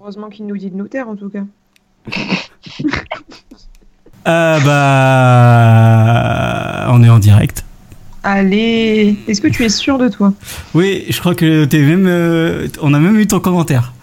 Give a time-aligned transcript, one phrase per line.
[0.00, 1.44] Heureusement qu'il nous dit de nous taire en tout cas.
[4.26, 7.64] Euh, bah, on est en direct.
[8.22, 10.34] Allez, est-ce que tu es sûr de toi?
[10.74, 13.94] Oui, je crois que t'es même, euh, on a même eu ton commentaire.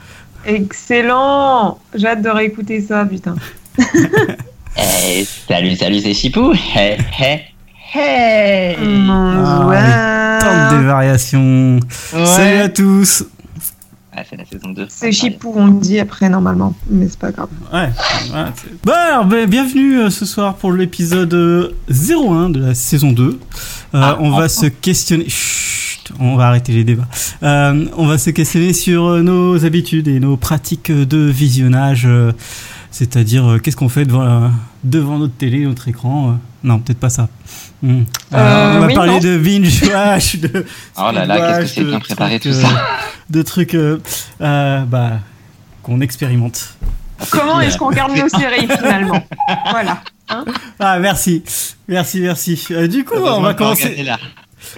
[0.46, 3.36] Excellent J'ai hâte de réécouter ça, putain.
[4.80, 6.54] Eh, salut, salut, c'est Chipou.
[6.54, 7.46] Hey, hey,
[7.96, 8.76] hey.
[9.10, 11.80] Ah, Tente des variations.
[11.90, 13.24] Salut à tous.
[14.20, 14.88] Ah, c'est la saison 2.
[14.90, 17.50] C'est Chipou, on dit après normalement, mais c'est pas grave.
[17.72, 17.90] Ouais.
[18.84, 23.24] bon, alors, ben, bienvenue euh, ce soir pour l'épisode euh, 01 de la saison 2.
[23.24, 23.36] Euh,
[23.94, 24.48] Ah, on va enfin.
[24.48, 25.26] se questionner.
[25.30, 27.08] Chut, on va arrêter les débats.
[27.44, 32.06] Euh, on va se questionner sur euh, nos habitudes et nos pratiques de visionnage.
[32.08, 32.32] euh,
[32.90, 34.50] C'est-à-dire, euh, qu'est-ce qu'on fait devant, la-
[34.84, 36.34] devant notre télé, notre écran euh,
[36.64, 37.30] Non, peut-être pas ça.
[37.84, 38.02] Hmm.
[38.34, 39.20] Euh, Euh, on va oui, parler non.
[39.20, 40.66] de binge watch, de
[40.98, 42.82] Oh là là, qu'est-ce que c'est de bien préparé trucs, tout euh, ça.
[43.30, 44.00] de trucs euh,
[44.42, 45.20] euh, bah,
[45.84, 46.76] qu'on expérimente.
[47.30, 49.24] Comment est-ce qu'on regarde nos séries finalement?
[49.72, 50.02] Voilà.
[50.80, 51.44] Ah, merci.
[51.88, 52.66] Merci, merci.
[52.72, 54.04] Euh, du coup, on va commencer.
[54.04, 54.18] là.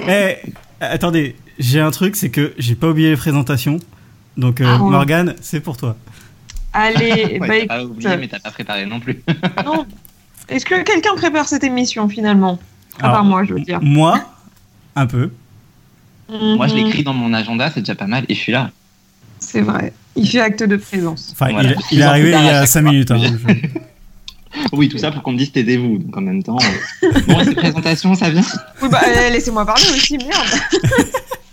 [0.08, 0.36] Eh,
[0.82, 3.80] attendez, j'ai un truc, c'est que j'ai pas oublié les présentations.
[4.38, 4.90] Donc, euh, Ah ouais.
[4.92, 5.96] Morgane, c'est pour toi.
[6.74, 9.22] Allez, Ouais, bah t'as pas oublié, mais t'as pas préparé non plus.
[9.66, 9.86] non.
[10.50, 12.60] Est-ce que quelqu'un prépare cette émission finalement?
[13.00, 13.80] À part moi, je veux dire.
[13.82, 14.20] Moi,
[14.96, 15.30] un peu.
[16.30, 16.84] Moi, je Mhm.
[16.86, 18.70] l'écris dans mon agenda, c'est déjà pas mal, et je suis là.
[19.40, 19.94] C'est vrai.
[20.16, 21.30] Il fait acte de présence.
[21.32, 21.72] Enfin, Voilà.
[21.72, 22.92] il, il est arrivé il y a chaque 5 fois.
[22.92, 23.12] minutes.
[23.12, 23.18] hein.
[24.74, 26.00] Oui, tout ça pour qu'on me dise taisez-vous.
[26.00, 26.58] Donc en même temps.
[27.04, 28.42] euh, Bon, ces présentations, ça vient
[28.82, 30.32] Oui, bah euh, laissez-moi parler aussi, merde.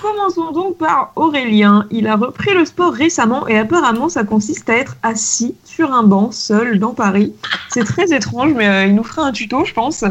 [0.00, 1.86] Commençons donc par Aurélien.
[1.90, 6.02] Il a repris le sport récemment et apparemment ça consiste à être assis sur un
[6.02, 7.34] banc seul dans Paris.
[7.68, 10.04] C'est très étrange, mais euh, il nous fera un tuto, je pense.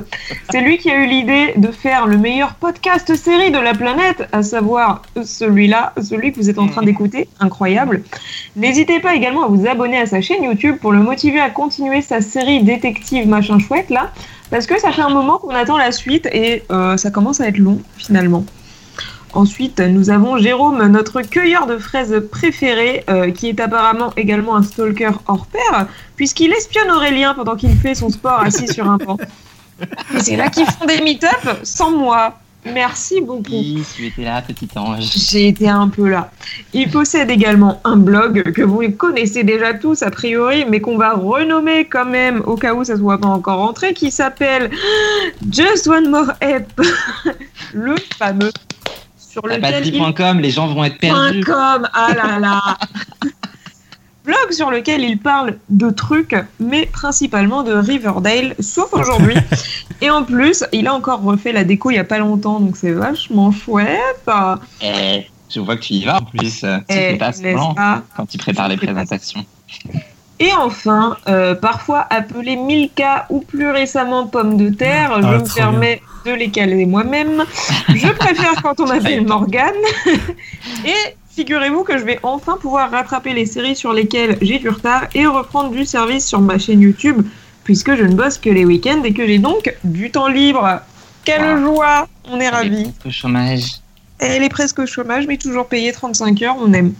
[0.51, 4.27] C'est lui qui a eu l'idée de faire le meilleur podcast série de la planète,
[4.31, 7.27] à savoir celui-là, celui que vous êtes en train d'écouter.
[7.39, 8.03] Incroyable.
[8.55, 12.01] N'hésitez pas également à vous abonner à sa chaîne YouTube pour le motiver à continuer
[12.01, 14.11] sa série détective machin chouette là.
[14.51, 17.47] Parce que ça fait un moment qu'on attend la suite et euh, ça commence à
[17.47, 18.45] être long finalement.
[19.33, 24.63] Ensuite, nous avons Jérôme, notre cueilleur de fraises préféré, euh, qui est apparemment également un
[24.63, 29.17] stalker hors pair, puisqu'il espionne Aurélien pendant qu'il fait son sport assis sur un banc.
[30.15, 32.39] Et c'est là qu'ils font des meet-up sans moi.
[32.65, 33.51] Merci beaucoup.
[33.51, 35.09] Oui, tu étais là, petit ange.
[35.29, 36.29] J'ai été un peu là.
[36.73, 41.13] Il possède également un blog que vous connaissez déjà tous a priori, mais qu'on va
[41.13, 44.71] renommer quand même au cas où ça soit pas encore rentré, qui s'appelle
[45.51, 46.81] Just One More App,
[47.73, 48.51] le fameux
[49.39, 51.43] sur lequel il les gens vont être perdus.
[51.43, 52.77] .com, ah là là
[54.25, 59.35] Blog sur lequel il parle de trucs, mais principalement de Riverdale, sauf aujourd'hui.
[60.01, 62.77] Et en plus, il a encore refait la déco il y a pas longtemps, donc
[62.77, 64.29] c'est vachement chouette.
[64.81, 66.59] Eh, je vois que tu y vas en plus.
[66.59, 67.31] Tu Eh, pas
[68.15, 69.43] quand tu prépares les présentations.
[70.41, 75.53] Et enfin, euh, parfois appelé Milka ou plus récemment pomme de terre, Ah, je me
[75.53, 77.43] permets de les caler moi-même.
[77.89, 79.73] Je préfère quand on m'appelle Morgane.
[80.85, 85.07] Et figurez-vous que je vais enfin pouvoir rattraper les séries sur lesquelles j'ai du retard
[85.13, 87.21] et reprendre du service sur ma chaîne YouTube,
[87.65, 90.79] puisque je ne bosse que les week-ends et que j'ai donc du temps libre.
[91.25, 91.75] Quelle Wow.
[91.75, 92.91] joie On est ravis.
[93.05, 93.63] Au chômage.
[94.19, 96.93] Elle est presque au chômage, mais toujours payée 35 heures, on aime.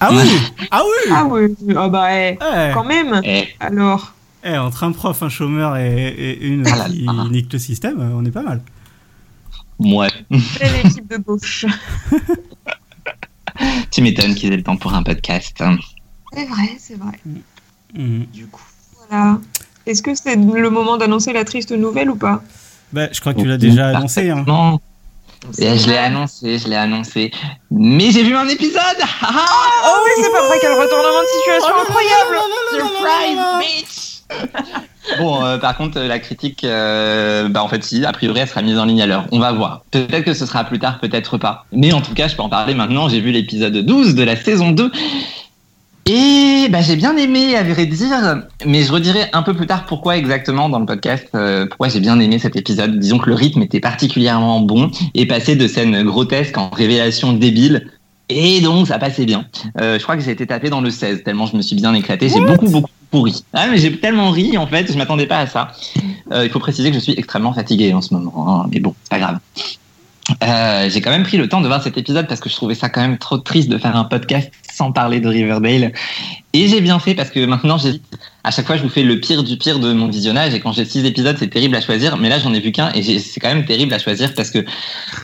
[0.00, 0.30] Ah oui
[0.70, 3.20] Ah oui Ah oui, ah bah eh, Eh, quand même.
[3.24, 4.12] Eh, Alors,
[4.44, 8.00] eh, entre un prof, un chômeur et, et une Ah là qui nique le système,
[8.14, 8.62] on est pas mal.
[9.78, 10.08] ouais.
[10.30, 11.66] belle équipe de gauche?
[13.90, 15.60] Tu m'étonnes qu'ils aient le temps pour un podcast.
[15.60, 15.76] hein.
[16.32, 17.18] C'est vrai, c'est vrai.
[17.94, 18.24] Mhm.
[18.32, 18.62] Du coup,
[19.08, 19.38] voilà.
[19.86, 22.42] Est-ce que c'est le moment d'annoncer la triste nouvelle ou pas?
[22.92, 24.30] Bah, je crois que tu l'as déjà annoncé.
[24.30, 24.44] Hein.
[24.46, 24.80] Non.
[25.58, 27.30] Et je l'ai annoncé, je l'ai annoncé.
[27.70, 28.80] Mais j'ai vu un épisode
[29.22, 29.44] Ah ah
[29.86, 32.38] Oh oui, c'est pas vrai, quel retournement de situation incroyable
[32.72, 34.00] Surprise, bitch
[35.18, 38.48] Bon, euh, par contre, euh, la critique, euh, bah en fait, si, a priori, elle
[38.48, 39.26] sera mise en ligne à l'heure.
[39.32, 39.84] On va voir.
[39.90, 41.66] Peut-être que ce sera plus tard, peut-être pas.
[41.72, 43.08] Mais en tout cas, je peux en parler maintenant.
[43.08, 44.90] J'ai vu l'épisode 12 de la saison 2.
[46.12, 49.86] Et bah, j'ai bien aimé, à vrai dire, mais je redirai un peu plus tard
[49.86, 52.98] pourquoi exactement dans le podcast, euh, pourquoi j'ai bien aimé cet épisode.
[52.98, 57.92] Disons que le rythme était particulièrement bon et passé de scènes grotesques en révélations débiles.
[58.28, 59.46] Et donc, ça passait bien.
[59.80, 61.94] Euh, je crois que j'ai été tapé dans le 16, tellement je me suis bien
[61.94, 62.28] éclaté.
[62.28, 63.44] J'ai beaucoup, beaucoup pourri.
[63.52, 65.70] Ah, mais j'ai tellement ri, en fait, je m'attendais pas à ça.
[66.32, 68.96] Euh, il faut préciser que je suis extrêmement fatigué en ce moment, hein, mais bon,
[69.04, 69.38] c'est pas grave.
[70.44, 72.74] Euh, j'ai quand même pris le temps de voir cet épisode parce que je trouvais
[72.76, 75.92] ça quand même trop triste de faire un podcast sans parler de Riverdale.
[76.52, 78.02] Et j'ai bien fait parce que maintenant j'hésite.
[78.42, 80.72] À chaque fois, je vous fais le pire du pire de mon visionnage et quand
[80.72, 82.16] j'ai six épisodes, c'est terrible à choisir.
[82.16, 84.64] Mais là, j'en ai vu qu'un et c'est quand même terrible à choisir parce que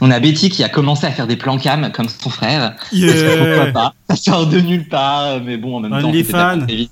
[0.00, 2.74] on a Betty qui a commencé à faire des plans cam comme son frère.
[2.92, 3.12] Yeah.
[3.38, 3.94] Pourquoi pas?
[4.10, 6.64] Ça sort de nulle part, mais bon, en même temps, Only c'était pas fan.
[6.64, 6.90] prévisible.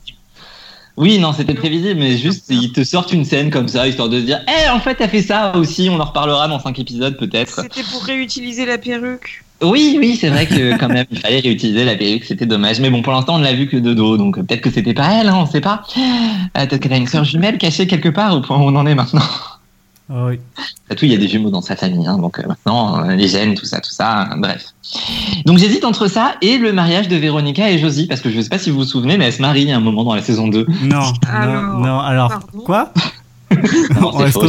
[0.97, 4.21] Oui, non, c'était prévisible, mais juste, ils te sortent une scène comme ça, histoire de
[4.21, 7.17] se dire, eh, en fait, t'as fait ça aussi, on en reparlera dans cinq épisodes,
[7.17, 7.63] peut-être.
[7.63, 9.43] C'était pour réutiliser la perruque.
[9.63, 12.81] Oui, oui, c'est vrai que quand même, il fallait réutiliser la perruque, c'était dommage.
[12.81, 14.95] Mais bon, pour l'instant, on ne l'a vu que de dos, donc peut-être que c'était
[14.95, 15.83] pas elle, hein, on sait pas.
[15.97, 18.87] Euh, peut-être qu'elle a une sœur jumelle cachée quelque part, au point où on en
[18.87, 19.23] est maintenant.
[20.11, 20.39] Ah oui.
[20.85, 23.15] Après tout, il y a des jumeaux dans sa famille, hein, donc euh, maintenant, euh,
[23.15, 24.67] les gènes, tout ça, tout ça, euh, bref.
[25.47, 28.51] Donc j'hésite entre ça et le mariage de Véronica et Josie, parce que je sais
[28.51, 30.49] pas si vous vous souvenez, mais elle se marie à un moment dans la saison
[30.49, 30.67] 2.
[30.83, 32.47] Non, Alors, non, non, alors, pardon.
[32.67, 32.93] quoi?
[34.01, 34.43] Non, c'est faux.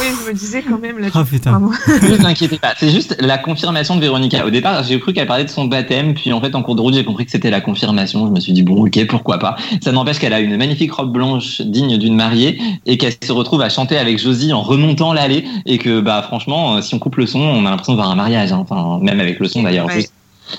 [0.00, 1.08] Oui, je me disais quand même là.
[1.14, 1.60] Oh putain.
[1.86, 4.44] Ne vous inquiétez pas, c'est juste la confirmation de Véronica.
[4.44, 6.80] Au départ, j'ai cru qu'elle parlait de son baptême, puis en fait, en cours de
[6.80, 8.26] route, j'ai compris que c'était la confirmation.
[8.26, 9.56] Je me suis dit, bon, ok, pourquoi pas.
[9.82, 13.60] Ça n'empêche qu'elle a une magnifique robe blanche digne d'une mariée et qu'elle se retrouve
[13.62, 17.16] à chanter avec Josie en remontant l'allée et que, bah, franchement, euh, si on coupe
[17.16, 18.50] le son, on a l'impression de voir un mariage.
[18.52, 18.64] hein.
[18.68, 19.86] Enfin, même avec le son d'ailleurs.
[19.86, 19.96] Ouais.
[19.96, 20.12] Juste,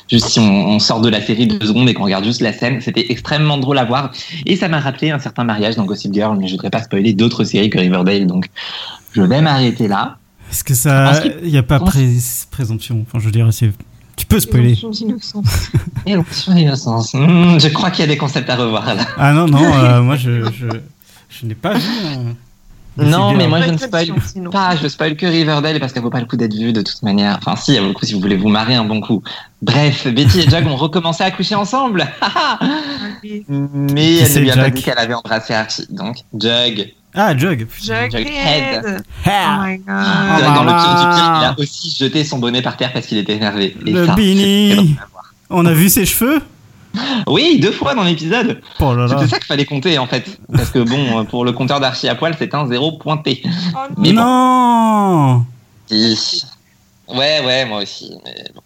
[0.10, 2.54] juste si on, on sort de la série deux secondes et qu'on regarde juste la
[2.54, 4.12] scène, c'était extrêmement drôle à voir.
[4.46, 7.14] Et ça m'a rappelé un certain mariage dans Gossip Girl, mais je voudrais pas spoiler
[7.14, 8.48] d'autres séries que Riverdale, donc
[9.14, 10.18] je vais m'arrêter là.
[10.52, 11.14] Est-ce que ça.
[11.44, 12.08] Il n'y a pas pré-
[12.52, 13.04] présomption?
[13.08, 13.50] Enfin, je veux dire.
[14.16, 14.74] Tu peux spoiler.
[14.74, 15.72] Présomption d'innocence.
[16.54, 17.14] D'innocence.
[17.16, 19.06] Hmm, je crois qu'il y a des concepts à revoir là.
[19.18, 20.44] Ah non, non, euh, moi je.
[20.52, 20.68] Je,
[21.30, 21.88] je n'ai pas vu.
[22.06, 22.36] hein.
[22.98, 24.14] Non, mais moi je ne spoil
[24.52, 24.76] pas.
[24.76, 27.38] Je spoil que Riverdale parce qu'elle vaut pas le coup d'être vue de toute manière.
[27.40, 29.24] Enfin, si, elle vaut le coup si vous voulez vous marrer un bon coup.
[29.62, 32.08] Bref, Betty et Jug ont recommencé à coucher ensemble.
[33.24, 35.88] Mais elle c'est, ne lui a pas Jug dit qu'elle avait embrassé Archie.
[35.90, 36.94] Donc, Jug.
[37.16, 37.68] Ah, Jug.
[37.82, 38.12] Jughead.
[38.12, 39.04] Jughead.
[39.26, 39.30] Oh
[39.64, 40.56] my Jug, god.
[40.56, 43.18] dans le pire du pire, il a aussi jeté son bonnet par terre parce qu'il
[43.18, 43.76] était énervé.
[43.86, 44.96] Et Le ça, Beanie.
[45.50, 46.42] On a vu ses cheveux?
[47.28, 48.62] Oui, deux fois dans l'épisode.
[48.80, 48.96] Oh.
[49.10, 50.38] C'était ça qu'il fallait compter en fait.
[50.52, 53.42] Parce que bon, pour le compteur d'Archie à poil, c'est un zéro pointé.
[53.76, 54.22] Oh Mais bon.
[54.22, 55.46] non
[55.88, 56.44] Si.
[57.08, 58.12] Ouais, ouais, moi aussi.
[58.26, 58.62] Mais bon.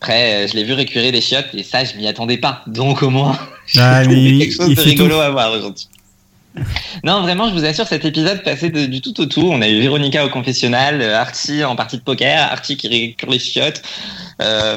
[0.00, 2.62] Après, euh, je l'ai vu récurer des chiottes et ça, je m'y attendais pas.
[2.66, 5.20] Donc au moins, j'ai Ah, quelque chose de rigolo tout.
[5.20, 5.86] à voir aujourd'hui.
[7.04, 9.42] Non, vraiment, je vous assure, cet épisode passait de- du tout au tout.
[9.52, 13.30] On a eu Véronica au confessionnal, euh, Archie en partie de poker, Archie qui récure
[13.30, 13.82] les chiottes.
[14.42, 14.76] Euh,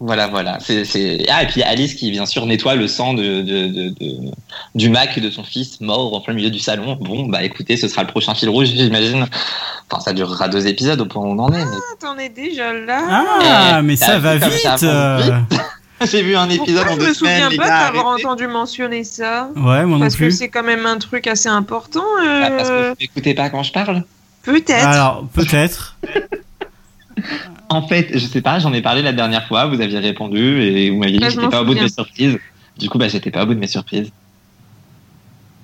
[0.00, 0.58] voilà, voilà.
[0.60, 1.24] C'est, c'est...
[1.28, 4.30] Ah, et puis Alice qui, bien sûr, nettoie le sang de, de, de, de-
[4.74, 6.96] du Mac de son fils mort en plein milieu du salon.
[7.00, 9.26] Bon, bah écoutez, ce sera le prochain fil rouge, j'imagine.
[9.90, 11.64] Enfin, ça durera deux épisodes au point où on en est.
[11.64, 13.00] mais Ah, T'en es déjà là.
[13.10, 15.30] Ah, Eh, mais ça va vite ça euh.
[16.08, 17.42] J'ai vu un épisode Pourquoi en je deux me semaines.
[17.50, 20.30] souviens pas d'avoir entendu mentionner ça Ouais, moi non Parce que plus.
[20.38, 22.04] c'est quand même un truc assez important.
[22.20, 24.04] Ah, parce que euh, vous m'écoutez pas quand je parle?
[24.44, 24.86] Peut-être.
[24.86, 25.96] Alors, peut-être.
[27.70, 30.88] En fait, je sais pas, j'en ai parlé la dernière fois, vous aviez répondu et
[30.90, 32.38] vous m'aviez dit Bah, que je j'étais pas au bout de mes surprises.
[32.78, 34.10] Du coup, bah, j'étais pas au bout de mes surprises.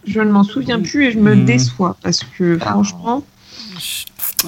[0.06, 1.44] Je ne m'en souviens plus et je me Hmm.
[1.46, 2.70] déçois parce que Ah.
[2.72, 3.22] franchement,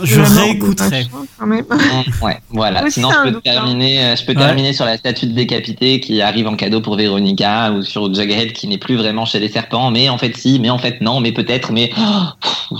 [0.03, 0.91] Je réécouterai.
[1.05, 1.65] machin, quand même.
[2.21, 2.91] Ouais, voilà.
[2.91, 3.41] Sinon, c'est je un peux, hein.
[3.43, 4.39] terminer, euh, je peux Ouais.
[4.39, 8.53] terminer sur la statue de décapité qui arrive en cadeau pour Véronica ou sur Jughead
[8.53, 11.21] qui n'est plus vraiment chez les serpents, mais en fait si, mais en fait non,
[11.21, 12.77] mais peut-être, mais oh.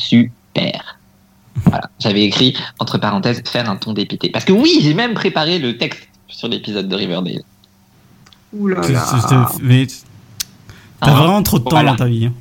[1.77, 4.31] Voilà, j'avais écrit entre parenthèses faire un ton dépité.
[4.31, 7.43] Parce que oui, j'ai même préparé le texte sur l'épisode de Riverdale.
[8.55, 9.49] Ouh là là.
[9.61, 9.87] Mais
[11.01, 11.91] t'as Hein vraiment trop de temps Voilà.
[11.91, 12.27] dans ta vie.
[12.27, 12.33] hein.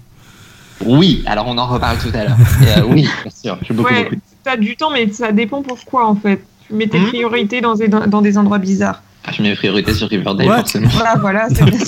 [0.85, 2.37] Oui, alors on en reparle tout à l'heure.
[2.77, 4.15] Euh, oui, bien sûr, beaucoup, Ouais, beaucoup.
[4.45, 6.41] t'as du temps, mais ça dépend pourquoi en fait.
[6.67, 7.07] Tu mets tes Hmm.
[7.07, 9.01] priorités dans des, dans des endroits bizarres.
[9.25, 10.87] Ah, Je mets mes priorités sur Riverdale, What forcément.
[10.89, 11.79] Voilà, voilà, c'est bien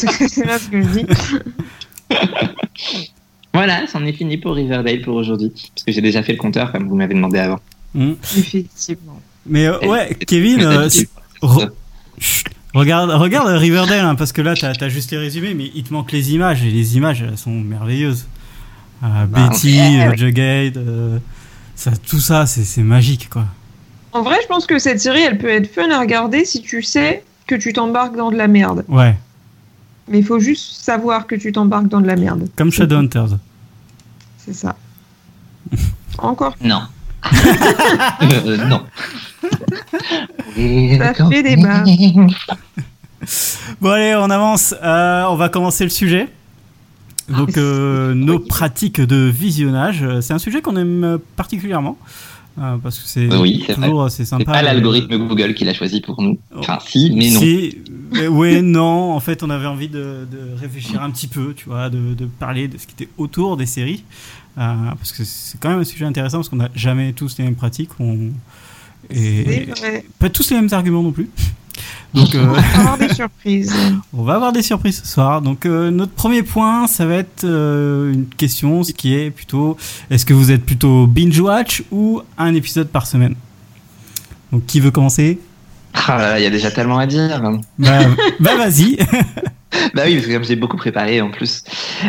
[0.57, 1.05] ce que je dis.
[3.57, 5.51] Voilà, c'en est fini pour Riverdale pour aujourd'hui.
[5.73, 7.59] Parce que j'ai déjà fait le compteur, comme vous m'avez demandé avant.
[7.95, 8.13] Hmm.
[8.37, 9.19] Effectivement.
[9.45, 11.07] Mais euh, ouais, Kevin, euh, d'habitude,
[11.41, 11.69] re-
[12.19, 12.47] Chut.
[12.73, 15.93] regarde, regarde Riverdale, hein, parce que là, t'as as juste les résumés, mais il te
[15.93, 18.27] manque les images, et les images, elles sont merveilleuses.
[19.03, 20.17] Euh, Bah, Betty, euh, ouais.
[20.17, 21.17] Jughead, euh,
[21.75, 23.45] ça, tout ça, c'est c'est magique, quoi.
[24.11, 26.81] En vrai, je pense que cette série, elle peut être fun à regarder si tu
[26.81, 28.83] sais que tu t'embarques dans de la merde.
[28.87, 29.15] Ouais,
[30.09, 32.49] Mais il faut juste savoir que tu t'embarques dans de la merde.
[32.55, 33.37] comme Shadowhunters.
[34.47, 34.75] C'est ça.
[36.17, 36.55] Encore.
[36.61, 36.81] Non.
[38.21, 38.81] Euh, non.
[40.97, 41.83] Ça fait débat.
[43.81, 44.73] Bon allez, on avance.
[44.81, 46.29] Euh, on va commencer le sujet.
[47.27, 51.97] Donc euh, nos pratiques de visionnage, Euh, c'est un sujet qu'on aime euh, particulièrement
[52.59, 54.45] euh, parce que c'est Oui, c'est toujours assez C'est sympa.
[54.51, 56.37] pas de- l'algorithme Google qui l'a choisi pour nous.
[56.53, 56.59] Oh.
[56.59, 57.39] Enfin, si, mais non.
[57.39, 57.77] Si,
[58.11, 59.13] mais ouais, non.
[59.13, 62.25] En fait, on avait envie de, de réfléchir un petit peu, tu vois, de, de
[62.25, 64.03] parler de ce qui était autour des séries,
[64.57, 67.43] euh, parce que c'est quand même un sujet intéressant parce qu'on n'a jamais tous les
[67.45, 67.91] mêmes pratiques.
[67.99, 68.29] On...
[69.09, 69.67] Et
[70.19, 71.29] pas tous les mêmes arguments non plus.
[72.13, 73.75] Donc, euh, On va avoir des surprises.
[74.13, 75.41] on va avoir des surprises ce soir.
[75.41, 79.77] Donc, euh, notre premier point, ça va être euh, une question, ce qui est plutôt
[80.09, 83.35] est-ce que vous êtes plutôt binge-watch ou un épisode par semaine?
[84.51, 85.39] Donc, qui veut commencer?
[85.93, 87.41] Ah là là, il y a déjà tellement à dire.
[87.79, 87.99] Bah,
[88.39, 88.97] bah vas-y.
[89.93, 91.63] Bah oui, parce que comme j'ai beaucoup préparé en plus.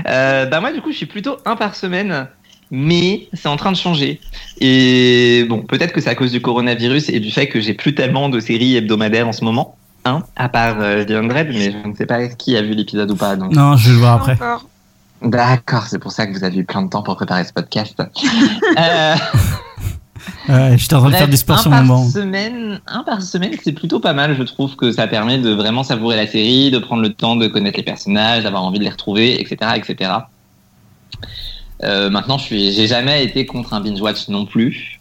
[0.06, 2.28] Euh, bah moi, du coup, je suis plutôt un par semaine,
[2.70, 4.20] mais c'est en train de changer.
[4.60, 7.94] Et bon, peut-être que c'est à cause du coronavirus et du fait que j'ai plus
[7.94, 9.76] tellement de séries hebdomadaires en ce moment.
[10.04, 13.10] Hein, à part euh, The Undread, mais je ne sais pas qui a vu l'épisode
[13.10, 13.36] ou pas.
[13.36, 13.52] Donc...
[13.52, 14.38] non, je vais le voir après.
[15.20, 18.00] D'accord, c'est pour ça que vous avez eu plein de temps pour préparer ce podcast.
[18.78, 19.14] euh,
[20.48, 22.08] Ouais, J'étais en train de faire du sport sur par mon banc.
[22.08, 24.34] Semaine, un par semaine, c'est plutôt pas mal.
[24.36, 27.46] Je trouve que ça permet de vraiment savourer la série, de prendre le temps de
[27.48, 30.10] connaître les personnages, d'avoir envie de les retrouver, etc., etc.
[31.84, 35.00] Euh, maintenant, je suis, j'ai jamais été contre un binge watch non plus,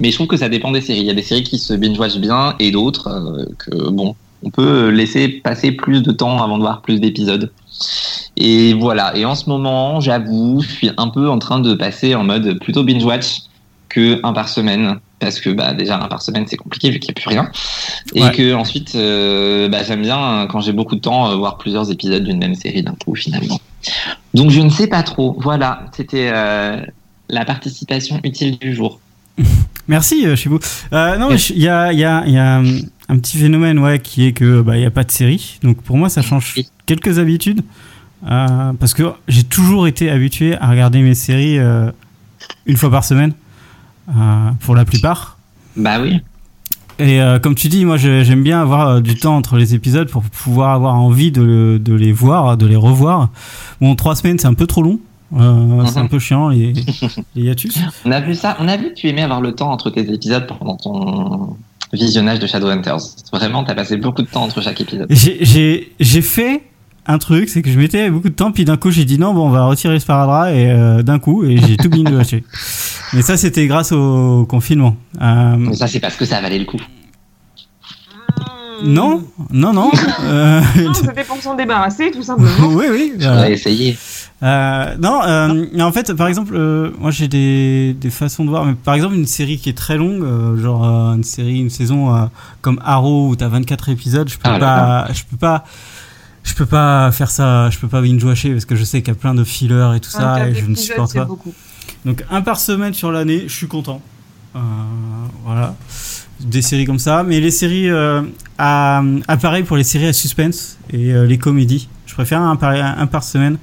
[0.00, 1.00] mais je trouve que ça dépend des séries.
[1.00, 4.14] Il y a des séries qui se binge watch bien et d'autres euh, que bon,
[4.44, 7.50] on peut laisser passer plus de temps avant de voir plus d'épisodes.
[8.36, 9.16] Et voilà.
[9.16, 12.58] Et en ce moment, j'avoue, je suis un peu en train de passer en mode
[12.60, 13.38] plutôt binge watch
[13.88, 17.08] que un par semaine parce que bah déjà un par semaine c'est compliqué vu qu'il
[17.14, 17.50] n'y a plus rien
[18.14, 18.32] et Ouais.
[18.32, 21.90] que ensuite euh, bah, j'aime bien euh, quand j'ai beaucoup de temps euh, voir plusieurs
[21.90, 23.58] épisodes d'une même série d'un coup finalement
[24.34, 26.80] donc je ne sais pas trop voilà c'était euh,
[27.30, 29.00] la participation utile du jour
[29.88, 30.58] Merci, chez vous.
[30.90, 34.26] Non, il y a, il y, a, il y a un petit phénomène ouais, qui
[34.26, 35.60] est que bah, il n'y a pas de série.
[35.62, 36.68] Donc pour moi, ça change Oui.
[36.86, 37.60] quelques habitudes.
[38.26, 41.58] Parce que j'ai toujours été habitué à regarder mes séries
[42.66, 43.32] une fois par semaine,
[44.60, 45.38] pour la plupart.
[45.76, 46.20] bah oui
[46.98, 50.08] Et euh, comme tu dis, moi j'aime bien avoir euh, du temps entre les épisodes
[50.08, 53.28] pour pouvoir avoir envie de, le- de les voir, de les revoir.
[53.80, 54.98] Bon, trois semaines, c'est un peu trop long.
[55.36, 56.08] Euh, C'est un Mhm.
[56.08, 56.72] peu chiant les,
[57.34, 57.76] les hiatus.
[58.04, 60.08] on a vu ça on a vu que tu aimais avoir le temps entre tes
[60.12, 61.56] épisodes pendant ton
[61.92, 62.98] visionnage de Shadowhunters
[63.32, 66.62] vraiment t'as passé beaucoup de temps entre chaque épisode j'ai fait
[67.08, 69.34] un truc, c'est que je mettais beaucoup de temps, puis d'un coup j'ai dit non,
[69.34, 72.44] bon, on va retirer le sparadrap, et euh, d'un coup, et j'ai tout binge watché.
[73.12, 74.96] Mais ça, c'était grâce au confinement.
[75.22, 76.80] Euh, mais ça c'est parce que ça valait le coup
[78.84, 79.90] non, non, non.
[80.24, 82.68] euh, Non, C'était pour s'en débarrasser, tout simplement.
[82.68, 83.12] oui, oui.
[83.18, 83.96] on euh, va essayer
[84.42, 88.50] Euh, non, euh, mais en fait, par exemple, euh, moi j'ai des, des façons de
[88.50, 88.64] voir.
[88.66, 91.70] Mais par exemple, une série qui est très longue, euh, genre euh, une série, une
[91.70, 92.26] saison euh,
[92.60, 95.64] comme Arrow où t'as 24 épisodes, je peux Ah là pas, je peux pas,
[96.46, 99.12] je peux pas faire ça, je peux pas binge watcher parce que je sais qu'il
[99.12, 101.24] y a plein de fillers et tout ça 24 et je ne supporte pas.
[101.26, 101.52] beaucoup.
[102.04, 104.00] Donc un par semaine sur l'année, je suis content.
[104.54, 104.58] Euh,
[105.44, 105.74] voilà.
[106.40, 108.22] Des séries comme ça, mais les séries euh,
[108.58, 111.88] à, à pareil pour les séries à suspense et euh, les comédies.
[112.06, 113.58] Je préfère un par, un par semaine.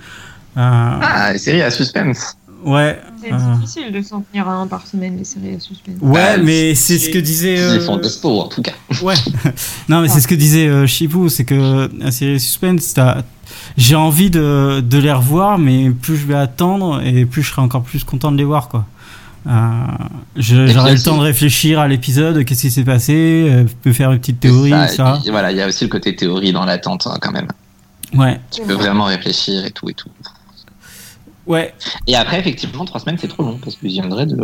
[0.55, 2.99] Euh, ah série à suspense Ouais.
[3.21, 5.95] C'est euh, difficile de s'en tenir à un par semaine, les séries à suspense.
[6.01, 7.55] Ouais, Ah, mais c'est ce que disait.
[7.55, 9.15] ils euh, font des sports en tout cas Ouais.
[9.89, 13.23] non, mais c'est ce que disait euh, Chipou, c'est que la série suspense, t'as-
[13.77, 17.61] j'ai envie de, de les revoir, mais plus je vais attendre et plus je serai
[17.61, 18.85] encore plus content de les voir, quoi.
[19.45, 19.51] Euh,
[20.37, 23.13] J'aurai le temps de réfléchir à l'épisode, qu'est-ce qui s'est passé,
[23.49, 25.83] euh, je peux faire une petite théorie, Ça, et puis, voilà, il y a aussi
[25.83, 27.47] le côté théorie dans l'attente hein, quand même.
[28.15, 30.07] Ouais, Tu peux vraiment réfléchir et tout et tout.
[31.47, 31.73] Ouais.
[32.07, 34.35] Et après, effectivement, trois semaines c'est trop long parce que j'y viendrai de.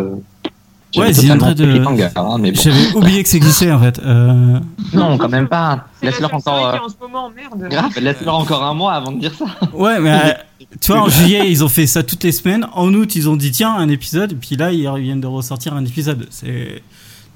[0.96, 2.52] Ouais, pris euh, cliffhanger, hein, bon.
[2.56, 4.00] J'avais oublié que ça existait en fait.
[4.00, 4.60] Euh,
[4.94, 5.86] Non, quand même pas.
[6.02, 6.66] Laisse-leur encore.
[6.66, 7.70] euh, en ce moment, merde.
[7.70, 9.46] Grave, laisse-leur encore un mois avant de dire ça.
[9.74, 12.66] Ouais, mais euh, tu vois, en juillet, ils ont fait ça toutes les semaines.
[12.74, 14.32] En août, ils ont dit tiens, un épisode.
[14.32, 16.26] Et puis là, ils viennent de ressortir un épisode.
[16.32, 16.82] C'est.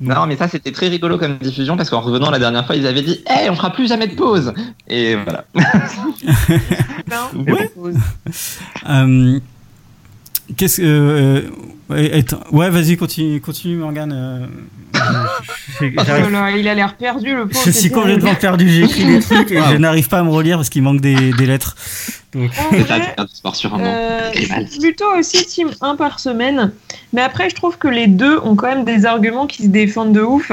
[0.02, 2.88] Non, mais ça c'était très rigolo comme diffusion parce qu'en revenant la dernière fois, ils
[2.88, 4.52] avaient dit Hey, on fera plus jamais de pause
[4.88, 5.46] Et voilà.
[6.98, 7.68] Putain, Ouais.
[7.76, 7.96] pause.
[8.90, 9.40] Euh,
[10.58, 10.84] Qu'est-ce que.
[10.86, 11.42] euh,
[11.90, 12.40] ouais, attends.
[12.52, 14.12] ouais, vas-y, continue, continue, Morgane.
[14.14, 14.46] euh,
[15.80, 17.62] je- je- Oh j'arrive- là là, il a l'air perdu, le pauvre.
[17.66, 20.58] Je suis complètement perdu, j'ai écrit des trucs et je n'arrive pas à me relire
[20.58, 21.76] parce qu'il manque des, des lettres.
[22.34, 22.52] Donc,
[23.54, 23.80] sur un.
[23.84, 24.32] Euh,
[24.80, 26.72] plutôt aussi team 1 par semaine.
[27.14, 30.14] Mais après, je trouve que les deux ont quand même des arguments qui se défendent
[30.14, 30.52] de ouf.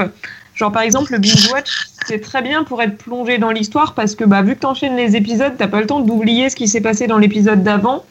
[0.55, 1.69] Genre, par exemple, le binge watch,
[2.05, 5.15] c'est très bien pour être plongé dans l'histoire parce que, bah, vu que t'enchaînes les
[5.15, 8.05] épisodes, t'as pas le temps d'oublier ce qui s'est passé dans l'épisode d'avant.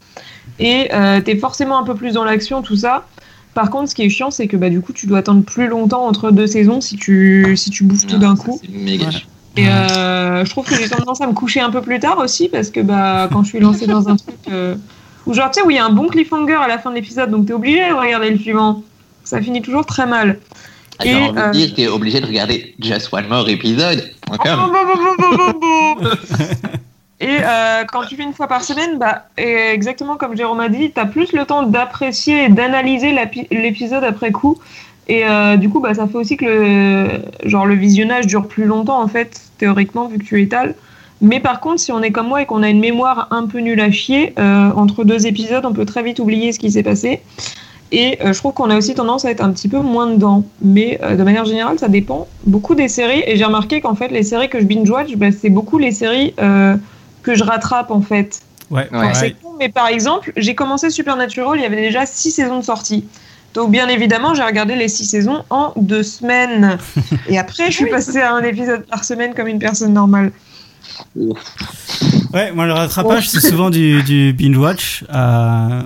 [0.60, 3.06] Et euh, t'es forcément un peu plus dans l'action, tout ça.
[3.54, 5.66] Par contre, ce qui est chiant, c'est que bah, du coup, tu dois attendre plus
[5.66, 8.60] longtemps entre deux saisons si tu, si tu bouffes tout d'un Ah, ça, coup.
[8.62, 9.26] C'est méga chiant.
[9.56, 12.48] Et euh, je trouve que j'ai tendance à me coucher un peu plus tard aussi
[12.48, 14.76] parce que bah, quand je suis lancée dans un truc euh,
[15.26, 16.94] où genre tu sais où il y a un bon cliffhanger à la fin de
[16.94, 18.82] l'épisode donc t'es obligé de regarder le suivant.
[19.24, 20.38] Ça finit toujours très mal.
[20.98, 24.08] Ah, Et, envie de euh, dire, t'es obligé de regarder Just One More Episode.
[24.30, 24.36] Oh,
[27.20, 30.90] Et euh, quand tu fais une fois par semaine, bah, exactement comme Jérôme a dit,
[30.90, 33.14] t'as plus le temps d'apprécier et d'analyser
[33.50, 34.58] l'épisode après coup.
[35.06, 37.08] Et euh, du coup, bah, ça fait aussi que le,
[37.44, 40.74] genre, le visionnage dure plus longtemps, en fait, théoriquement, vu que tu étales.
[41.20, 43.58] Mais par contre, si on est comme moi et qu'on a une mémoire un peu
[43.58, 46.82] nulle à chier, euh, entre deux épisodes, on peut très vite oublier ce qui s'est
[46.82, 47.20] passé.
[47.92, 50.44] Et je trouve qu'on a aussi tendance à être un petit peu moins dedans.
[50.62, 53.24] Mais de manière générale, ça dépend beaucoup des séries.
[53.26, 56.32] Et j'ai remarqué qu'en fait, les séries que je binge-watch, bah, c'est beaucoup les séries
[57.22, 58.40] que je rattrape, en fait.
[58.70, 59.14] Ouais, Ouais.
[59.14, 62.64] C'est con, mais par exemple, j'ai commencé Supernatural, il y avait déjà six saisons de
[62.64, 63.04] sortie.
[63.52, 66.78] Donc, bien évidemment, j'ai regardé les six saisons en deux semaines.
[67.28, 70.30] Et après, je suis passée à un épisode par semaine comme une personne normale.
[72.32, 75.04] Ouais, moi le rattrapage c'est souvent du, du binge watch.
[75.12, 75.82] Euh,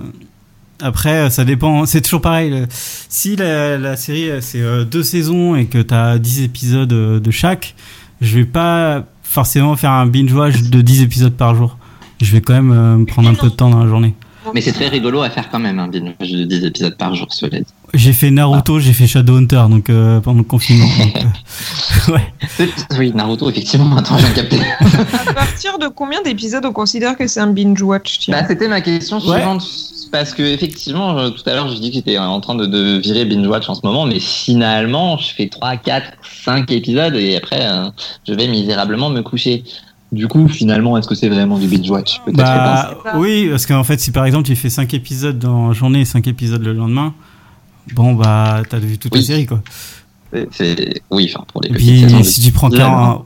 [0.81, 1.85] après, ça dépend.
[1.85, 2.65] C'est toujours pareil.
[2.69, 7.31] Si la, la série euh, c'est euh, deux saisons et que t'as 10 épisodes de
[7.31, 7.75] chaque,
[8.21, 11.77] je vais pas forcément faire un binge watch de 10 épisodes par jour.
[12.21, 14.15] Je vais quand même euh, me prendre un peu de temps dans la journée.
[14.53, 17.27] Mais c'est très rigolo à faire quand même, un binge de 10 épisodes par jour,
[17.33, 17.65] cela dit.
[17.95, 20.85] J'ai fait Naruto, j'ai fait Shadowhunter donc euh, pendant le confinement.
[20.97, 21.15] donc,
[22.09, 22.69] euh, ouais.
[22.97, 24.59] Oui, Naruto, effectivement, attends, de capter.
[25.27, 28.39] À partir de combien d'épisodes on considère que c'est un binge-watch tiens?
[28.41, 29.37] Bah, c'était ma question Ouais.
[29.37, 29.63] suivante.
[30.11, 32.99] Parce que, effectivement, je- tout à l'heure, je dis que j'étais en train de, de
[32.99, 36.05] virer binge watch en ce moment, mais finalement, je fais 3, 4,
[36.45, 37.85] 5 épisodes et après, euh,
[38.27, 39.63] je vais misérablement me coucher.
[40.11, 42.21] Du coup, finalement, est-ce que c'est vraiment du binge watch?
[42.31, 46.01] Bah, oui, parce qu'en fait, si par exemple tu fais 5 épisodes dans la journée
[46.01, 47.13] et 5 épisodes le lendemain,
[47.93, 49.25] bon bah t'as vu toute la Oui.
[49.25, 49.61] série quoi.
[50.33, 51.01] c'est- c'est.
[51.11, 53.25] Oui, enfin, pour les Et petites puis saisons si tu prends Là, 40...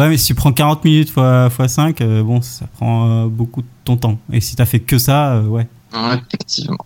[0.00, 3.26] Ouais, mais si tu prends 40 minutes fois, fois 5, euh, bon, ça prend euh,
[3.28, 4.18] beaucoup de ton temps.
[4.32, 5.68] Et si t'as fait que ça, euh, ouais.
[5.94, 6.84] Effectivement.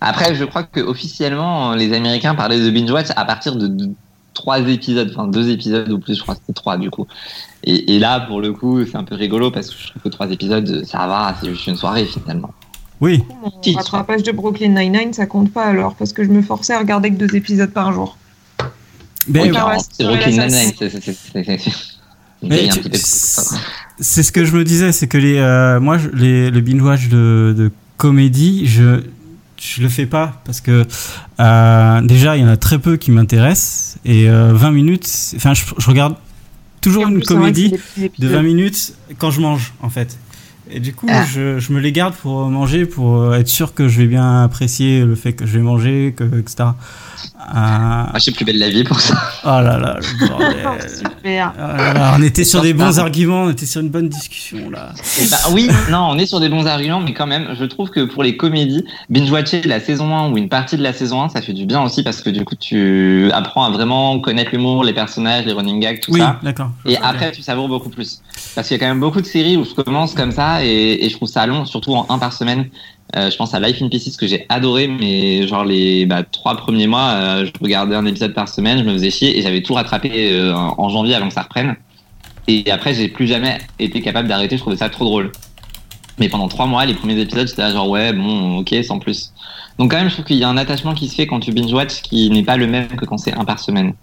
[0.00, 3.90] Après, je crois que officiellement, les Américains parlaient de binge watch à partir de, de
[4.32, 7.06] trois épisodes, enfin deux épisodes ou plus, je crois que c'était trois du coup.
[7.64, 10.08] Et, et là, pour le coup, c'est un peu rigolo parce que je trouve que
[10.08, 12.50] trois épisodes, ça va, c'est juste une soirée finalement.
[13.00, 16.74] Oui, Mon rattrapage de Brooklyn Nine-Nine, ça compte pas alors, parce que je me forçais
[16.74, 18.18] à regarder que deux épisodes par jour.
[19.28, 19.52] Ben,
[19.96, 20.72] c'est Brooklyn Nine-Nine,
[24.00, 27.08] c'est- ce que je me disais, c'est que les, euh, moi, les, le binge watch
[27.08, 29.02] de, de comédie, je
[29.62, 30.86] je le fais pas parce que
[31.38, 35.52] euh, déjà il y en a très peu qui m'intéressent et euh, 20 minutes, enfin
[35.52, 36.16] je, je regarde
[36.80, 38.30] toujours une comédie de épisodes.
[38.30, 40.16] 20 minutes quand je mange en fait.
[40.72, 41.24] Et du coup, Ah.
[41.24, 44.42] je, je me les garde pour manger, pour euh, être sûr que je vais bien
[44.44, 46.70] apprécier le fait que je vais manger, que, etc.
[47.38, 49.14] Ah, je suis plus belle la vie pour ça.
[49.44, 50.88] oh là là, le bordel.
[50.88, 51.52] Super.
[51.56, 54.70] Oh là là, on était sur des bons arguments, on était sur une bonne discussion
[54.70, 54.92] là.
[55.20, 57.90] Eh ben, oui, non, on est sur des bons arguments, mais quand même, je trouve
[57.90, 61.30] que pour les comédies, binge-watcher la saison 1 ou une partie de la saison 1,
[61.30, 64.84] ça fait du bien aussi parce que du coup, tu apprends à vraiment connaître l'humour,
[64.84, 66.38] les personnages, les running gags, tout Oui, ça.
[66.42, 66.70] d'accord.
[66.86, 68.20] Et après, tu savoures beaucoup plus.
[68.54, 71.04] Parce qu'il y a quand même beaucoup de séries où je commence comme ça et,
[71.04, 72.66] et je trouve ça long, surtout en un par semaine.
[73.16, 76.56] Euh, je pense à Life in Pieces que j'ai adoré, mais genre les bah, trois
[76.56, 79.62] premiers mois, euh, je regardais un épisode par semaine, je me faisais chier et j'avais
[79.62, 81.76] tout rattrapé euh, en janvier avant que ça reprenne.
[82.46, 85.32] Et après, j'ai plus jamais été capable d'arrêter, je trouvais ça trop drôle.
[86.18, 89.32] Mais pendant trois mois, les premiers épisodes, j'étais là genre ouais, bon, ok, sans plus.
[89.78, 91.52] Donc quand même, je trouve qu'il y a un attachement qui se fait quand tu
[91.52, 93.94] binge-watch qui n'est pas le même que quand c'est un par semaine.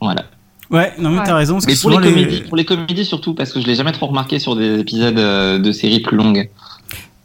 [0.00, 0.24] Voilà.
[0.68, 1.24] Ouais, non mais Ouais.
[1.24, 1.54] t'as raison.
[1.54, 3.92] Parce Mais que pour les, comédies, pour les comédies surtout, parce que je l'ai jamais
[3.92, 6.50] trop remarqué sur des épisodes de séries plus longues.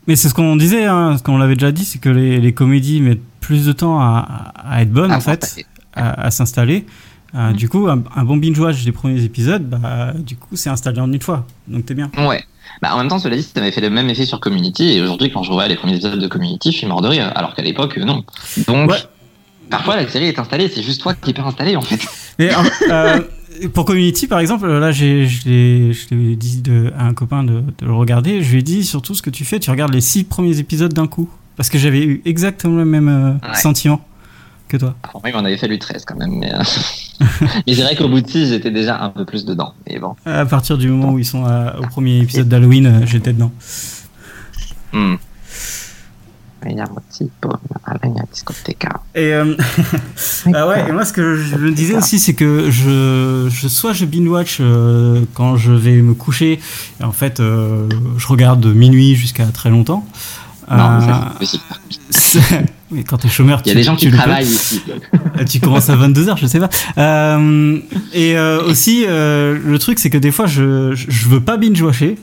[0.07, 2.53] Mais c'est ce qu'on disait, hein, ce qu'on l'avait déjà dit, c'est que les, les
[2.53, 6.85] comédies mettent plus de temps à, à être bonnes À en fait, à, à s'installer.
[7.35, 7.53] Euh, Mm.
[7.53, 10.99] Du coup, un, un bon binge watch des premiers épisodes, bah, du coup, c'est installé
[10.99, 11.45] en une fois.
[11.65, 12.11] Donc t'es bien.
[12.17, 12.43] Ouais.
[12.81, 15.01] Bah, en même temps, cela dit, ça m'avait fait le même effet sur Community, et
[15.01, 17.53] aujourd'hui, quand je revois les premiers épisodes de Community, je suis mort de rire, alors
[17.55, 18.25] qu'à l'époque, euh, non.
[18.67, 18.97] Donc, Ouais.
[19.69, 22.01] parfois, la série est installée, c'est juste toi qui n'es pas installé, en fait.
[22.37, 22.49] Mais
[22.89, 23.21] euh,
[23.73, 27.85] pour Community, par exemple, là, j'ai, je l'ai, dit de, à un copain de, de
[27.85, 28.41] le regarder.
[28.43, 30.93] Je lui ai dit surtout ce que tu fais, tu regardes les six premiers épisodes
[30.93, 33.55] d'un coup, parce que j'avais eu exactement le même euh, Ouais.
[33.55, 34.01] sentiment
[34.67, 34.95] que toi.
[35.03, 36.63] Alors, moi, il m'en avait fallu 13 quand même, mais, euh,
[37.67, 39.73] mais c'est vrai qu'au bout de 6, j'étais déjà un peu plus dedans.
[39.89, 40.15] Mais bon.
[40.25, 43.51] À partir du moment où ils sont à- au premier épisode d'Halloween, euh, j'étais dedans.
[44.93, 45.15] Hmm.
[46.63, 47.49] Vediamo tipo
[47.83, 49.01] alla discoteca.
[49.15, 49.55] Et euh,
[50.53, 53.93] ah ouais, et moi ce que je me disais aussi, c'est que je, je soit
[53.93, 56.59] je binge watch euh, quand je vais me coucher,
[56.99, 60.05] et en fait euh, je regarde de minuit jusqu'à très longtemps.
[60.69, 61.45] Non, mais ça, Euh,
[62.11, 64.45] c'est oui, quand t'es chômeur, Il y a tu- des gens tu qui le travaillent
[64.45, 64.81] ici.
[65.49, 66.69] Tu commences à 22h, je sais pas.
[68.13, 72.17] Et aussi, le truc, c'est que des fois, je, je, je veux pas binge-watcher.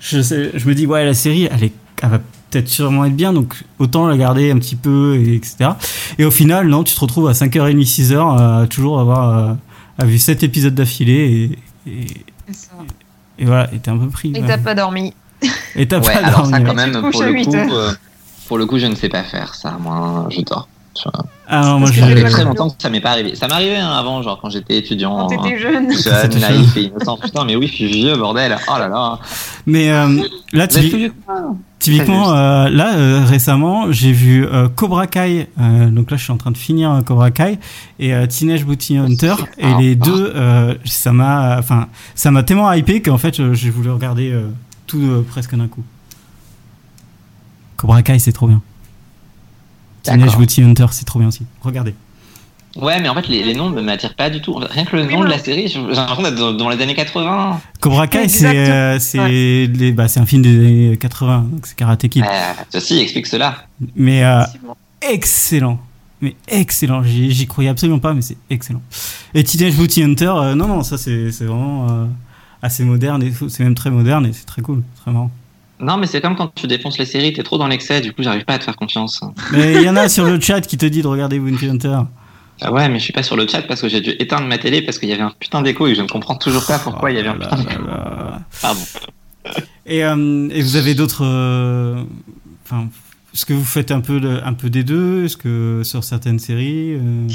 [0.00, 2.20] Je, sais- je me dis, ouais, la série, elle, est, elle va
[2.54, 5.70] peut-être sûrement être bien, donc autant la garder un petit peu, et etc.
[6.18, 9.54] Et au final, non, tu te retrouves à 5h30, 6h, à toujours avoir euh,
[9.98, 12.06] à vu 7 épisodes d'affilée, et,
[13.44, 14.32] voilà, et t'es un peu pris.
[14.34, 14.46] Et ouais.
[14.46, 15.12] t'as pas dormi.
[15.74, 16.64] Et t'as Ouais, pas alors ça, dormi.
[16.64, 17.92] quand même, pour le coup, euh,
[18.46, 19.76] pour le coup, je ne sais pas faire ça.
[19.80, 20.68] Moi, je dors.
[21.48, 23.34] Ah non, moi Ça fait pas très longtemps que ça m'est pas arrivé.
[23.34, 25.16] Ça m'arrivait hein, avant, genre quand j'étais étudiant.
[25.16, 25.90] Quand t'étais jeune.
[25.90, 27.18] Jeune, C'était naïf et innocent.
[27.18, 28.56] Putain, mais oui, je suis vieux, bordel.
[28.68, 29.18] Oh là là.
[29.66, 31.10] Mais euh, là, typi-
[31.78, 35.48] typiquement, euh, là euh, récemment, j'ai vu euh, Cobra Kai.
[35.60, 37.58] euh, donc là, je suis en train de finir euh, Cobra Kai
[37.98, 39.34] et euh, Teenage Booty Hunter.
[39.58, 39.76] Et Ah.
[39.80, 44.30] les deux, euh, ça m'a, enfin, ça m'a tellement hypé qu'en fait, j'ai voulu regarder
[44.32, 44.48] euh,
[44.86, 45.82] tout euh, presque d'un coup.
[47.76, 48.62] Cobra Kai, c'est trop bien.
[50.12, 50.36] Teenage.
[50.36, 51.42] Booty Hunter, c'est trop bien aussi.
[51.62, 51.94] Regardez.
[52.76, 54.54] Ouais, mais en fait, les, les noms ne m'attirent pas du tout.
[54.54, 57.60] Rien que le nom de la série, j'ai l'impression d'être dans, dans les années 80.
[57.80, 61.76] Cobra Kai, c'est euh, c'est les- bah, c'est un film des années 80, donc c'est
[61.76, 62.24] Karate Kid.
[62.24, 63.58] Euh, ceci explique cela.
[63.94, 64.42] Mais euh,
[65.02, 65.78] excellent.
[66.20, 67.02] Mais excellent.
[67.04, 68.82] J'y croyais absolument pas, mais c'est excellent.
[69.34, 72.06] Et Teenage Booty Hunter, euh, non, non, ça c'est c'est vraiment euh,
[72.62, 75.30] assez moderne c'est même très moderne et c'est très cool, très marrant.
[75.80, 78.22] Non, mais c'est comme quand tu défonces les séries, t'es trop dans l'excès, du coup,
[78.22, 79.20] j'arrive pas à te faire confiance.
[79.52, 81.98] Mais il y en a sur le chat qui te dit de regarder Bounty Hunter.
[82.60, 84.58] Ah ouais, mais je suis pas sur le chat parce que j'ai dû éteindre ma
[84.58, 87.10] télé parce qu'il y avait un putain d'écho et je ne comprends toujours pas pourquoi
[87.10, 87.82] il y avait un Oh putain d'écho.
[88.62, 88.80] Pardon.
[89.86, 91.24] Et, euh, et vous avez d'autres.
[91.24, 92.02] euh,
[92.64, 92.88] Enfin,
[93.34, 95.24] est-ce que vous faites un peu, un peu des deux?
[95.24, 96.94] Est-ce que sur certaines séries.
[96.94, 97.26] euh,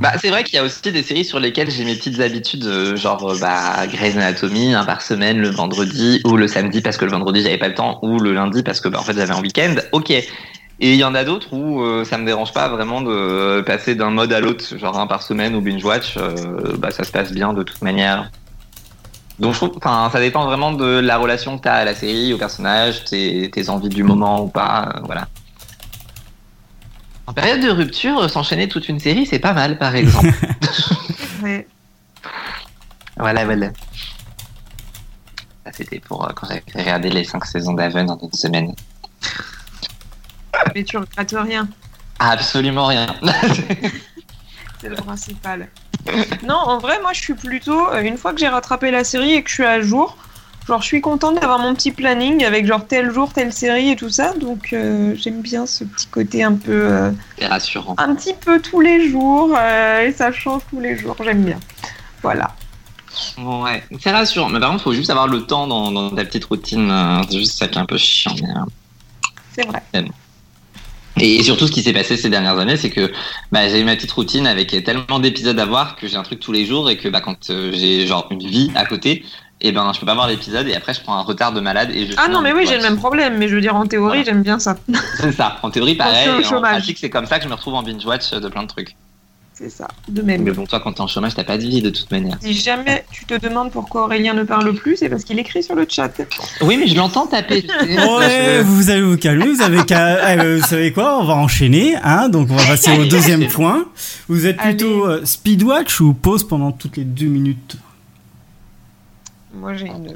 [0.00, 2.64] Bah, c'est vrai qu'il y a aussi des séries sur lesquelles j'ai mes petites habitudes,
[2.64, 6.96] euh, genre euh, bah, Grey's Anatomy, un par semaine le vendredi, ou le samedi parce
[6.96, 9.14] que le vendredi j'avais pas le temps, ou le lundi parce que bah, en fait
[9.14, 9.74] j'avais un week-end.
[9.92, 10.10] Ok.
[10.80, 13.96] Et il y en a d'autres où euh, ça me dérange pas vraiment de passer
[13.96, 17.10] d'un mode à l'autre, genre un par semaine ou binge watch, euh, bah, ça se
[17.10, 18.30] passe bien de toute manière.
[19.40, 22.38] Donc je trouve, ça dépend vraiment de la relation que t'as à la série, au
[22.38, 25.28] personnage, tes, tes envies du moment ou pas, euh, voilà.
[27.28, 30.32] En période de rupture, euh, s'enchaîner toute une série, c'est pas mal, par exemple.
[31.42, 31.68] Ouais.
[33.16, 33.68] Voilà, voilà.
[35.64, 38.74] Ça, c'était pour euh, quand j'avais regardé les 5 saisons d'Aven en une semaine.
[40.74, 41.68] Mais tu regrettes rien.
[42.18, 43.06] Absolument rien.
[44.80, 45.68] C'est le principal.
[46.44, 47.88] Non, en vrai, moi, je suis plutôt.
[47.92, 50.16] euh, Une fois que j'ai rattrapé la série et que je suis à jour,
[50.68, 53.96] genre, je suis contente d'avoir mon petit planning avec genre tel jour, telle série et
[53.96, 54.34] tout ça.
[54.34, 56.72] Donc, euh, j'aime bien ce petit côté un peu.
[56.72, 57.94] euh, c'est rassurant.
[57.98, 59.56] un petit peu tous les jours.
[59.58, 61.16] euh, et ça change tous les jours.
[61.24, 61.58] J'aime bien.
[62.22, 62.54] Voilà.
[63.38, 64.48] Ouais, c'est rassurant.
[64.50, 66.90] Mais par contre, faut juste avoir le temps dans, dans ta petite routine.
[66.90, 68.34] euh, C'est juste ça qui est un peu chiant.
[68.42, 68.64] mais, euh,
[69.56, 69.82] C'est vrai.
[71.20, 73.10] Et surtout, ce qui s'est passé ces dernières années, c'est que
[73.50, 76.38] bah, j'ai eu ma petite routine avec tellement d'épisodes à voir que j'ai un truc
[76.38, 79.24] tous les jours et que bah, quand j'ai genre une vie à côté,
[79.60, 81.90] et ben je peux pas voir l'épisode et après je prends un retard de malade
[81.92, 82.12] et je.
[82.16, 83.38] Ah non, mais oui, j'ai le même problème.
[83.38, 84.24] Mais je veux dire, en théorie, Voilà.
[84.24, 84.76] j'aime bien ça.
[85.20, 85.58] C'est ça.
[85.62, 86.26] En théorie, pareil.
[86.28, 87.82] Quand je suis au et en pratique, c'est comme ça que je me retrouve en
[87.82, 88.94] binge watch de plein de trucs.
[89.52, 89.88] C'est ça.
[90.08, 90.42] De même.
[90.42, 92.36] Mais bon, toi, quand t'es en chômage, t'as pas de vie de toute manière.
[92.40, 95.74] Si jamais tu te demandes pourquoi Aurélien ne parle plus, c'est parce qu'il écrit sur
[95.74, 96.12] le chat.
[96.60, 97.66] Oui, mais je l'entends taper.
[97.82, 101.34] Ouais, vous allez vous calmer, vous avez qu'à, eh, euh, vous savez quoi, on va
[101.34, 103.84] enchaîner, hein, donc on va passer au deuxième point.
[104.28, 107.76] Vous êtes plutôt euh, speedwatch ou pause pendant toutes les deux minutes
[109.54, 110.14] Moi, j'ai une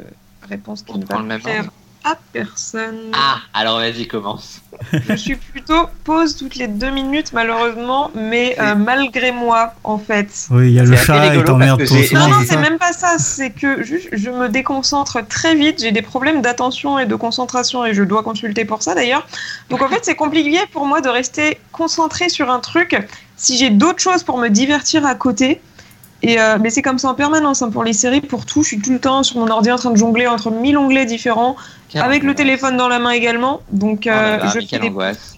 [0.48, 1.72] réponse qui On ne va le même plaire ordre.
[2.04, 3.10] à personne.
[3.14, 4.60] Ah, alors vas-y, commence.
[5.08, 10.48] Je suis plutôt pause toutes les deux minutes, malheureusement, mais euh, malgré moi, en fait.
[10.50, 12.34] Oui, il y a le chat, rigolo il t'emmerde parce que trop j'ai- souvent, Non,
[12.40, 13.18] non, c'est même pas ça.
[13.18, 15.80] C'est que juste, je me déconcentre très vite.
[15.80, 19.26] J'ai des problèmes d'attention et de concentration et je dois consulter pour ça d'ailleurs.
[19.70, 22.96] Donc en fait, c'est compliqué pour moi de rester concentré sur un truc
[23.36, 25.60] si j'ai d'autres choses pour me divertir à côté.
[26.24, 28.62] Et euh, mais c'est comme ça en permanence hein, pour les séries, pour tout.
[28.62, 31.04] Je suis tout le temps sur mon ordi en train de jongler entre mille onglets
[31.06, 31.56] différents,
[31.96, 33.60] avec le téléphone dans la main également.
[33.72, 35.36] Donc Oh là euh, là, je mais fais quelle des angoisse.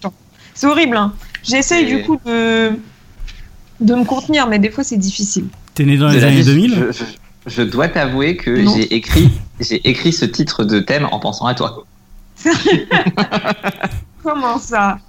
[0.53, 0.95] c'est horrible.
[0.97, 1.13] Hein.
[1.43, 2.71] J'essaye Et- du coup de
[3.81, 5.47] de me contenir, mais des fois c'est difficile.
[5.73, 7.03] T'es né dans les années vie, 2000 je, je-
[7.47, 11.55] je dois t'avouer que j'ai écrit, j'ai écrit ce titre de thème en pensant à
[11.55, 11.83] toi.
[14.23, 14.99] Comment ça?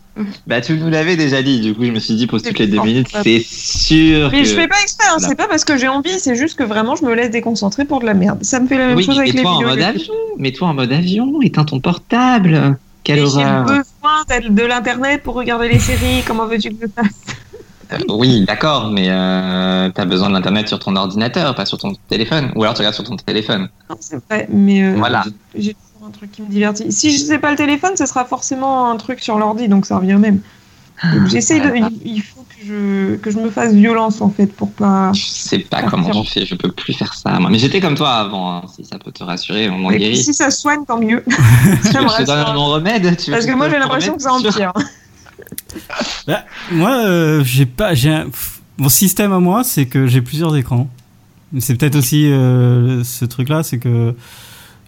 [0.47, 2.67] Bah, tu nous l'avais déjà dit, du coup, je me suis dit, C'est toutes les
[2.67, 4.49] deux minutes, c'est sûr Mais que...
[4.49, 6.97] je fais pas exprès, hein, c'est pas parce que j'ai envie, c'est juste que vraiment
[6.97, 8.43] je me laisse déconcentrer pour de la merde.
[8.43, 9.61] Ça me fait la même Oui, chose avec les vidéos.
[9.61, 9.83] mode YouTube.
[9.85, 12.79] avion, mets-toi en mode avion, éteins ton portable.
[13.05, 13.65] Quelle Et J'ai horreur.
[13.65, 16.23] besoin de l'internet pour regarder les séries.
[16.27, 17.37] Comment veux-tu que je fasse?
[17.93, 21.93] Euh, oui, d'accord, mais euh, t'as besoin de l'internet sur ton ordinateur, pas sur ton
[22.09, 22.51] téléphone.
[22.57, 23.69] Ou alors tu regardes sur ton téléphone.
[23.89, 25.25] Non, C'est vrai, mais euh, Voilà.
[25.57, 25.77] j'ai
[26.07, 26.93] un truc qui me divertit.
[26.93, 29.99] Si je sais pas le téléphone, ce sera forcément un truc sur l'ordi, donc ça
[29.99, 30.41] revient au même.
[31.13, 31.73] Donc, J'essaye de.
[32.05, 35.13] Il faut que je, que je me fasse violence en fait pour pas.
[35.13, 37.39] Je sais pas Ah, comment je fais, je peux plus faire ça.
[37.39, 37.51] Moi.
[37.51, 40.17] Mais j'étais comme toi avant, hein, si ça peut te rassurer, on m'en guérit.
[40.17, 41.23] si ça se soigne, tant mieux.
[41.27, 41.33] Tu
[41.93, 42.49] ça me je te donne rassure.
[42.49, 44.73] un bon remède Tu veux Parce que moi j'ai l'impression que ça empire.
[46.27, 50.23] Bah, moi, euh, j'ai pas, j'ai un- pff, mon système à moi, c'est que j'ai
[50.23, 50.89] plusieurs écrans.
[51.61, 54.15] C'est peut-être aussi euh, ce truc-là, c'est que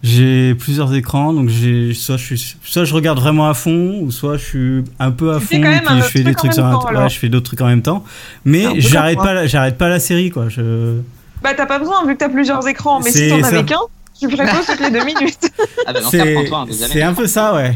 [0.01, 4.11] J'ai plusieurs écrans, donc j'ai soit je suis soit je regarde vraiment à fond, ou
[4.11, 6.39] soit je suis un peu à Tu fond, un puis je fais des truc en
[6.39, 8.05] trucs sur même un, temps, ouais, je fais d'autres trucs en même temps.
[8.45, 10.47] Mais j'arrête pas, la- j'arrête pas la série, quoi.
[10.47, 10.99] Je...
[11.43, 13.77] Bah, t'as pas besoin vu que t'as plusieurs écrans, mais si t'en avais qu'un,
[14.17, 15.51] tu ferais pas toutes les deux minutes?
[15.87, 17.21] Ah bah cas, C'est un deuxième c'est un écran.
[17.21, 17.73] peu ça, ouais.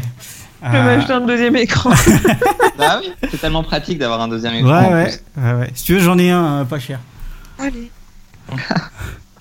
[0.62, 1.90] Je vais Ah, m'acheter un deuxième écran.
[2.78, 4.68] Bah oui, c'est tellement pratique d'avoir un deuxième écran.
[4.70, 4.92] ouais, en
[5.42, 5.70] ouais, ouais.
[5.74, 6.98] Si tu veux, j'en ai un euh, pas cher.
[7.58, 7.90] Allez.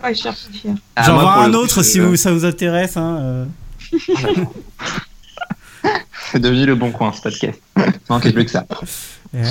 [0.04, 0.74] Ouais, je cherche fier.
[0.96, 2.98] Ah, J'en vois un autre si euh, vous- ça vous intéresse.
[2.98, 3.46] Hein, euh.
[6.32, 7.60] C'est devenu le bon coin ce podcast.
[7.78, 8.66] Il manquait plus que ça.
[9.36, 9.44] Euh,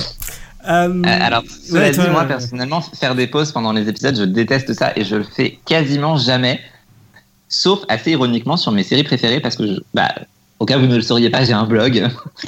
[0.65, 4.15] Euh, alors, cela ouais, dit, toi, moi euh, personnellement, faire des pauses pendant les épisodes,
[4.15, 6.61] je déteste ça et je le fais quasiment jamais,
[7.49, 10.13] sauf assez ironiquement sur mes séries préférées parce que, je, bah,
[10.59, 12.07] au cas où vous ne le sauriez pas, j'ai un blog.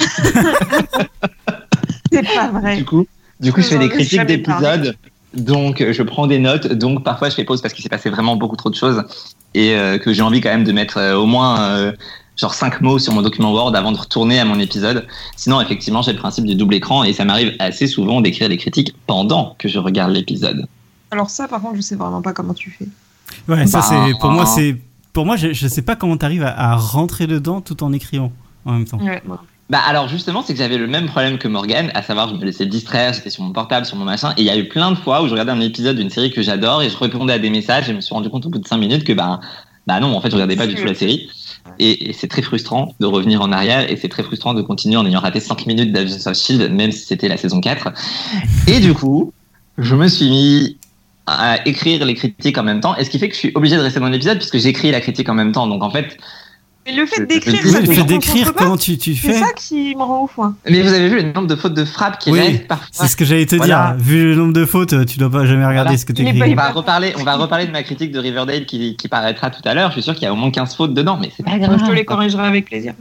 [2.12, 2.76] C'est pas vrai.
[2.78, 3.06] Du coup,
[3.40, 4.96] du coup, je fais des critiques d'épisodes.
[5.36, 6.66] Donc, je prends des notes.
[6.72, 9.02] Donc, parfois, je fais pause parce qu'il s'est passé vraiment beaucoup trop de choses
[9.54, 11.92] et euh, que j'ai envie quand même de mettre euh, au moins euh,
[12.36, 15.06] genre cinq mots sur mon document Word avant de retourner à mon épisode.
[15.36, 18.56] Sinon, effectivement, j'ai le principe du double écran et ça m'arrive assez souvent d'écrire des
[18.56, 20.66] critiques pendant que je regarde l'épisode.
[21.10, 22.88] Alors, ça, par contre, je sais vraiment pas comment tu fais.
[23.48, 24.76] Ouais, ça Bah, c'est pour moi euh, c'est
[25.12, 28.32] pour moi je, je sais pas comment t'arrives à, à rentrer dedans tout en écrivant
[28.64, 28.98] en même temps.
[28.98, 29.42] Ouais, moi.
[29.68, 32.44] Bah alors justement, c'est que j'avais le même problème que Morgan, à savoir je me
[32.44, 34.92] laissais distraire, j'étais sur mon portable, sur mon machin, et il y a eu plein
[34.92, 37.40] de fois où je regardais un épisode d'une série que j'adore et je répondais à
[37.40, 39.40] des messages et je me suis rendu compte au bout de 5 minutes que bah,
[39.88, 41.28] bah non, en fait je regardais pas du tout la série.
[41.80, 45.04] Et, c'est très frustrant de revenir en arrière et c'est très frustrant de continuer en
[45.04, 47.88] ayant raté 5 minutes d'Agents of Shield, même si c'était la saison 4.
[48.68, 49.32] Et du coup,
[49.78, 50.76] je me suis mis
[51.26, 53.76] à écrire les critiques en même temps, et ce qui fait que je suis obligé
[53.76, 55.66] de rester dans l'épisode puisque j'écris la critique en même temps.
[55.66, 56.16] Donc en fait,
[56.86, 59.38] Mais le fait d'écrire, le fait d'écrire comment tu, tu C'est fais.
[59.40, 60.54] ça qui me rend ouf, moi.
[60.70, 62.86] mais vous avez vu le nombre de fautes de frappe qui Oui, parfois.
[62.92, 63.94] C'est ce que j'allais te Voilà.
[63.96, 64.04] dire.
[64.04, 65.98] Vu le nombre de fautes, tu dois pas jamais regarder Voilà.
[65.98, 66.38] ce que t'écris.
[66.38, 69.50] pas On va reparler, on va reparler de ma critique de Riverdale qui, qui paraîtra
[69.50, 69.88] tout à l'heure.
[69.90, 71.78] Je suis sûr qu'il y a au moins 15 fautes dedans, mais c'est pas grave.
[71.80, 72.94] Je te les corrigerai avec plaisir.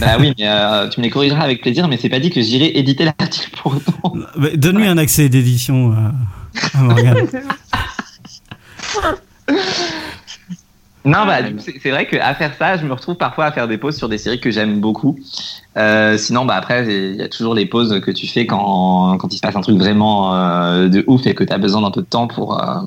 [0.00, 2.40] Bah oui, mais euh, tu me les corrigeras avec plaisir, mais c'est pas dit que
[2.40, 4.14] j'irai éditer l'article pour autant.
[4.36, 5.96] Bah, Donne-lui un accès d'édition euh,
[6.74, 7.18] à Morgane.
[11.06, 13.68] Non, bah du coup, c'est vrai qu'à faire ça, je me retrouve parfois à faire
[13.68, 15.16] des pauses sur des séries que j'aime beaucoup.
[15.76, 19.32] Euh, sinon, bah après, il y a toujours les pauses que tu fais quand, quand
[19.32, 21.92] il se passe un truc vraiment euh, de ouf et que tu as besoin d'un
[21.92, 22.80] peu de temps pour euh,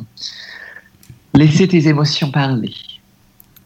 [1.33, 2.73] laisser tes émotions parler.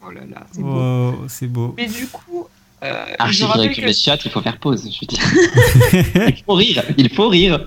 [0.06, 0.76] Oh là là, c'est beau.
[0.76, 1.74] Oh, c'est beau.
[1.76, 2.46] Mais du coup,
[2.84, 3.88] euh, récupère
[4.18, 4.88] que il faut faire pause.
[4.88, 6.28] Je veux dire.
[6.28, 7.66] il faut rire, il faut rire.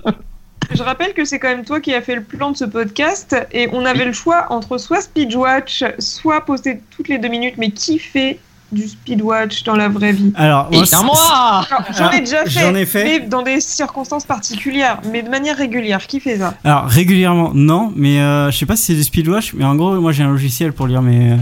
[0.74, 3.36] Je rappelle que c'est quand même toi qui as fait le plan de ce podcast
[3.52, 7.70] et on avait le choix entre soit speedwatch, soit poster toutes les deux minutes, mais
[7.70, 8.38] qui fait
[8.70, 10.30] du speedwatch dans la vraie vie?
[10.36, 13.02] Alors, moi, moi J'en ai déjà fait, J'en ai fait.
[13.04, 16.06] mais dans des circonstances particulières, mais de manière régulière.
[16.06, 16.52] Qui fait ça?
[16.64, 19.98] Alors régulièrement, non, mais euh, je sais pas si c'est du speedwatch, mais en gros,
[20.00, 21.36] moi j'ai un logiciel pour lire mes, euh,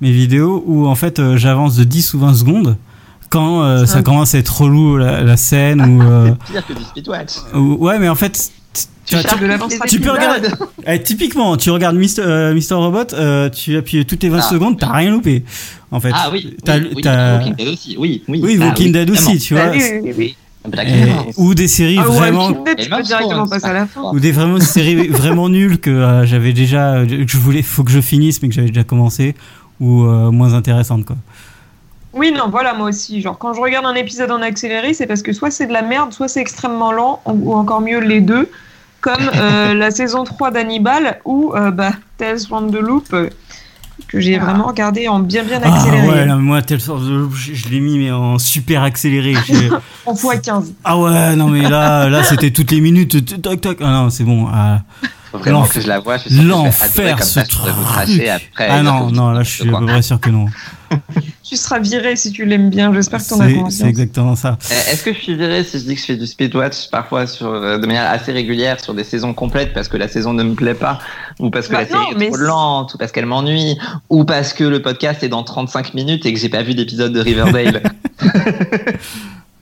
[0.00, 2.76] mes vidéos où en fait euh, j'avance de 10 ou 20 secondes
[3.28, 6.82] quand euh, ça commence à être relou la, la scène ou, euh, Pire que du
[6.82, 7.34] speedwatch.
[7.54, 10.48] ou- ouais, mais en fait tu, Tu de tu peux regarder-
[10.86, 14.42] eh, typiquement, tu regardes Mister, euh, Mister Robot, euh, tu appuies toutes les 20 Ah.
[14.42, 15.42] secondes, t'as rien loupé.
[15.90, 18.40] En fait, Ah oui, T'as- oui, oui, t'as- Walking Dead aussi, oui, oui.
[18.44, 19.76] oui, Ah Walking Dead aussi, tu Bah vois.
[19.76, 20.36] oui, oui, oui.
[20.68, 21.26] Black Et- Mirror.
[21.38, 23.72] ou des séries Ah, vraiment Walking Dead, tu Game peux of directement Thrones, passer à
[23.72, 23.86] la fin.
[24.02, 24.12] parfois.
[24.14, 27.90] ou des vraiment séries vraiment nulles que euh, j'avais déjà que je voulais faut que
[27.90, 29.34] je finisse mais que j'avais déjà commencé
[29.80, 31.16] ou euh, moins intéressantes quoi.
[32.12, 33.20] Oui, non, voilà, moi aussi.
[33.20, 35.82] Genre, quand je regarde un épisode en accéléré, c'est parce que soit c'est de la
[35.82, 38.50] merde, soit c'est extrêmement lent, ou encore mieux, les deux.
[39.00, 43.30] Comme euh, la saison 3 d'Hannibal, ou euh, bah, Tales from the Loop, euh,
[44.08, 44.44] que j'ai Ah.
[44.44, 46.08] vraiment regardé en bien bien Ah accéléré.
[46.08, 49.34] ouais, non, mais moi telle sorte de je, je l'ai mis mais en super accéléré.
[50.06, 50.72] En x15.
[50.84, 53.78] ah ouais, non mais là là c'était toutes les minutes tac tac.
[53.80, 54.48] Ah non, c'est bon.
[55.30, 56.16] Faut vraiment que je la vois.
[56.16, 58.40] Je suis l'enfer, comme ça, je pourrais vous après.
[58.68, 60.46] Ah non, non, là je suis à peu près sûr que non.
[61.44, 63.74] Tu seras viré si tu l'aimes bien, j'espère que t'en as C'est conscience.
[63.74, 64.58] c'est exactement ça.
[64.72, 67.28] Euh, Est-ce que je suis viré si je dis que je fais du speedwatch parfois
[67.28, 70.42] sur, euh, de manière assez régulière sur des saisons complètes parce que la saison ne
[70.42, 70.98] me plaît pas
[71.38, 73.78] ou parce que Bah la série non, est trop lente ou parce qu'elle m'ennuie
[74.10, 77.12] ou parce que le podcast est dans 35 minutes et que j'ai pas vu d'épisode
[77.12, 77.82] de Riverdale?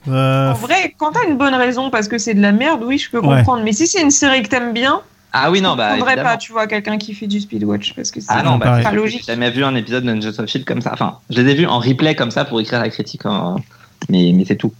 [0.07, 2.97] Euh, En vrai, quand t'as une bonne raison parce que c'est de la merde, oui,
[2.97, 3.37] je peux Ouais.
[3.37, 3.63] comprendre.
[3.63, 6.29] Mais si c'est une série que t'aimes bien, Ah oui non je bah comprendrais évidemment.
[6.31, 8.91] pas, tu vois, quelqu'un qui fait du speedwatch parce que c'est Ah non, bah, pas
[8.91, 9.21] logique.
[9.25, 10.91] J'ai jamais vu un épisode de Ninja of Shield comme ça.
[10.93, 13.57] Enfin, je les ai vus en replay comme ça pour écrire la critique, en-
[14.09, 14.73] mais, mais c'est tout.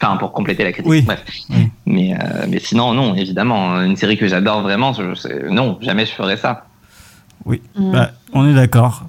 [0.00, 0.90] Enfin, pour compléter la critique.
[0.90, 1.02] Oui.
[1.02, 1.22] Bref.
[1.50, 1.70] Oui.
[1.86, 6.12] Mais, euh, mais sinon, non, évidemment, une série que j'adore vraiment, je, non, jamais je
[6.12, 6.66] ferais ça.
[7.46, 7.56] Mm.
[7.92, 9.04] Bah, on est d'accord.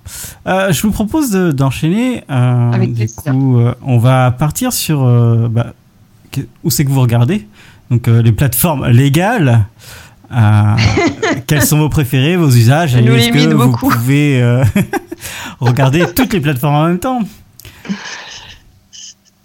[0.47, 2.23] Euh, je vous propose de- d'enchaîner.
[2.29, 3.31] euh, Avec du plaisir.
[3.31, 5.73] coup, euh, on va partir sur euh, bah,
[6.31, 7.47] que- où c'est que vous regardez.
[7.91, 9.65] Donc euh, les plateformes légales.
[10.31, 10.75] Euh,
[11.47, 14.63] quels sont vos préférés, vos usages nous Est-ce que vous pouvez, euh,
[15.59, 17.19] regarder toutes les plateformes en même temps.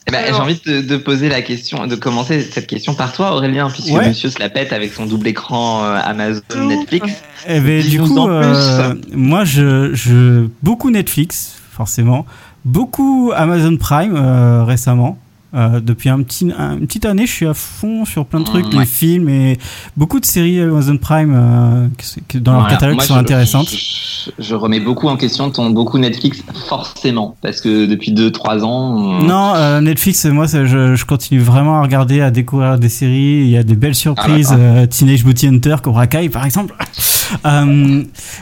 [0.06, 3.32] Eh ben, J'ai envie de, de poser la question, de commencer cette question par toi,
[3.34, 4.08] Aurélien, puisque Ouais.
[4.08, 6.64] monsieur se la pète avec son double écran euh, Amazon, Tout.
[6.64, 7.12] Netflix.
[7.46, 12.26] Eh ben, du coup, euh, moi, je, je beaucoup Netflix, forcément,
[12.64, 15.18] beaucoup Amazon Prime euh, récemment.
[15.52, 18.44] Euh, depuis un petit, un- une petite année, je suis à fond sur plein de
[18.44, 18.86] trucs, Mm, les ouais.
[18.86, 19.58] films et
[19.96, 23.68] beaucoup de séries Amazon Prime euh, qui- qui- dans leur catalogue Moi, sont je- intéressantes.
[23.68, 29.20] Je, je remets beaucoup en question ton beaucoup Netflix, forcément, parce que depuis 2-3 ans.
[29.20, 33.40] euh, Non, euh, Netflix, moi, je, je continue vraiment à regarder, à découvrir des séries.
[33.42, 34.50] Il y a des belles surprises.
[34.52, 36.74] Ah, euh, Teenage Booty Hunter, Cobra Kai, par exemple.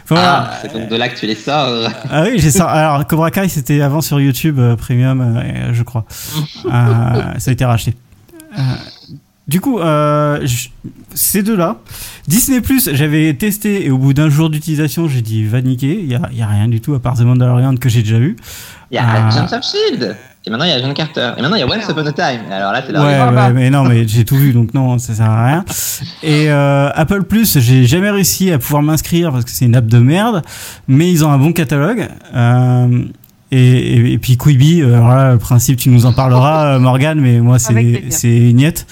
[0.08, 0.50] Voilà.
[0.50, 1.88] Ah, c'est donc de là que tu les sors.
[2.10, 2.66] Ah oui, j'ai ça.
[2.68, 5.42] Alors, Cobra Kai, c'était avant sur YouTube Premium,
[5.72, 6.04] je crois.
[7.16, 7.94] Euh, ça a été racheté.
[8.58, 8.62] Euh,
[9.46, 10.68] du coup, euh, je-
[11.14, 11.76] ces deux-là,
[12.26, 15.98] Disney Plus, j'avais testé et au bout d'un jour d'utilisation, j'ai dit va niquer.
[16.00, 18.18] Il y a, y a rien du tout à part The Mandalorian que j'ai déjà
[18.18, 18.36] vu.
[18.90, 19.28] Il y a Ah.
[19.28, 20.16] Agents of Shield.
[20.46, 21.32] Et maintenant il y a John Carter.
[21.36, 22.40] Et maintenant il y a Once Upon a Time.
[22.50, 25.12] Alors là c'est la Ouais, ouais, mais non, mais j'ai tout vu, donc non, ça
[25.14, 25.64] sert à rien.
[26.22, 29.86] Et euh, Apple Plus, j'ai jamais réussi à pouvoir m'inscrire parce que c'est une app
[29.86, 30.42] de merde,
[30.86, 32.08] mais ils ont un bon catalogue.
[32.34, 33.04] Euh,
[33.50, 33.58] et,
[33.96, 37.20] et, et puis Quibi, euh, alors là, le principe, tu nous en parleras, euh, Morgane,
[37.20, 38.86] mais moi c'est c'est niette.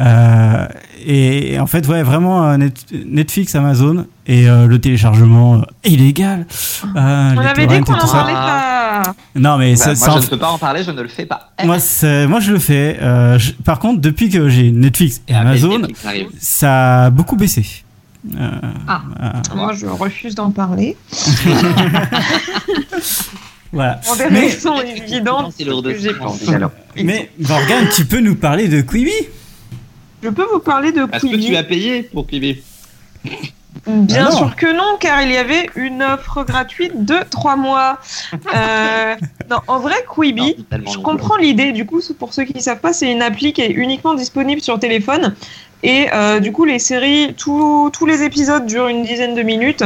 [0.00, 0.66] Euh,
[1.04, 6.46] et, et en fait, ouais, vraiment Net- Netflix, Amazon et euh, le téléchargement euh, illégal.
[6.96, 8.12] Euh, On les avait dit qu'on et tout en ça.
[8.18, 9.14] parlait pas.
[9.36, 11.08] Non, mais Bah, ça, moi ça je ne peux pas en parler, je ne le
[11.08, 11.50] fais pas.
[11.64, 11.76] moi,
[12.28, 12.98] moi, je le fais.
[13.00, 17.36] Euh, je- par contre, depuis que j'ai Netflix et Ah, Amazon, Netflix ça a beaucoup
[17.36, 17.64] baissé.
[18.36, 18.48] Euh,
[18.88, 19.02] Ah.
[19.22, 20.96] euh, Moi, je refuse d'en parler.
[23.72, 23.94] voilà.
[24.04, 26.54] Pour des Mais- raisons évidentes que pensé.
[26.54, 29.12] Alors, Mais Morgane, tu peux nous parler de Quibi?
[30.22, 32.62] Je peux vous parler de Parce que Quibi tu as payé pour Quibi?
[33.86, 37.98] Bien Ah sûr que non, car il y avait une offre gratuite de 3 mois.
[38.54, 39.14] Euh,
[39.50, 41.72] non, en vrai, Quibi, Non, je comprends l'idée.
[41.72, 44.60] Du coup, pour ceux qui ne savent pas, c'est une appli qui est uniquement disponible
[44.60, 45.34] sur téléphone.
[45.84, 49.84] Et euh, du coup, les séries, tous les épisodes durent une dizaine de minutes.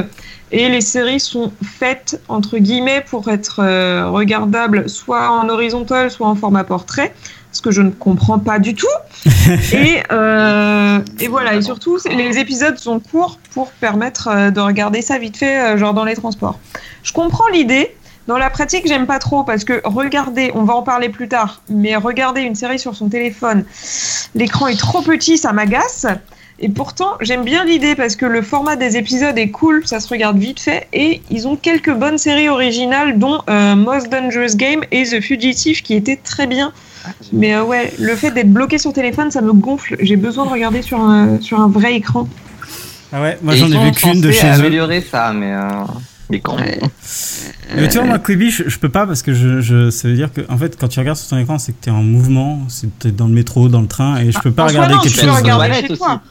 [0.52, 6.28] Et les séries sont faites, entre guillemets, pour être euh, regardables soit en horizontal, soit
[6.28, 7.14] en format portrait.
[7.52, 8.86] Ce que je ne comprends pas du tout.
[9.72, 15.02] et, euh, et voilà, et surtout, les épisodes sont courts pour permettre euh, de regarder
[15.02, 16.58] ça vite fait, genre dans les transports.
[17.02, 17.94] Je comprends l'idée.
[18.28, 21.60] Dans la pratique, j'aime pas trop parce que regarder, on va en parler plus tard,
[21.68, 23.64] mais regarder une série sur son téléphone,
[24.36, 26.06] l'écran est trop petit, ça m'agace.
[26.64, 30.08] Et pourtant, j'aime bien l'idée parce que le format des épisodes est cool, ça se
[30.08, 34.82] regarde vite fait, et ils ont quelques bonnes séries originales, dont euh, Most Dangerous Game
[34.92, 36.72] et The Fugitive, qui étaient très bien.
[37.32, 39.96] Mais euh, ouais, le fait d'être bloqué sur téléphone, ça me gonfle.
[39.98, 42.28] J'ai besoin de regarder sur un, sur un vrai écran.
[43.12, 44.52] Ah ouais, moi j'en ai vu qu'une de chez eux.
[44.52, 45.52] améliorer ça, mais.
[45.52, 45.60] Euh...
[46.30, 46.56] Mais quand
[47.76, 50.14] Mais tu vois, moi, Quibi, je, je peux pas parce que je, je, ça veut
[50.14, 52.60] dire que, en fait, quand tu regardes sur ton écran, c'est que t'es en mouvement,
[52.68, 55.00] c'est que t'es dans le métro, dans le train, et je peux pas regarder non,
[55.00, 55.36] quelque peux chose.
[55.36, 56.22] regarder Toilette chez toi.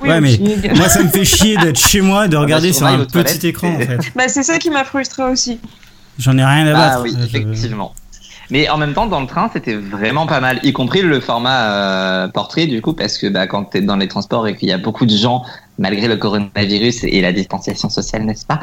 [0.00, 0.38] Oui, Ouais, mais-.
[0.74, 3.78] Moi, ça me fait chier d'être chez moi de regarder sur un petit écran, en
[3.78, 3.98] fait.
[4.16, 5.60] Bah, c'est ça qui m'a frustré aussi.
[6.18, 6.96] J'en ai rien à battre.
[6.98, 7.94] Ah oui, Je- effectivement.
[8.54, 11.72] Mais en même temps, dans le train, c'était vraiment pas mal, y compris le format
[11.72, 14.68] euh, portrait, du coup, parce que bah, quand tu es dans les transports et qu'il
[14.68, 15.42] y a beaucoup de gens,
[15.76, 18.60] malgré le coronavirus et la distanciation sociale, n'est-ce pas?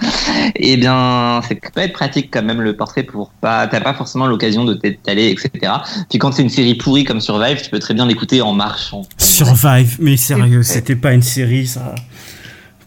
[0.56, 4.28] Eh bien, c'est peut être pratique quand même le portrait pour pas, t'as pas forcément
[4.28, 5.74] l'occasion de t'étaler, etc.
[6.10, 9.02] Puis quand c'est une série pourrie comme Survive, tu peux très bien l'écouter en marchant.
[9.18, 11.96] Survive, mais sérieux, c'était pas une série, ça.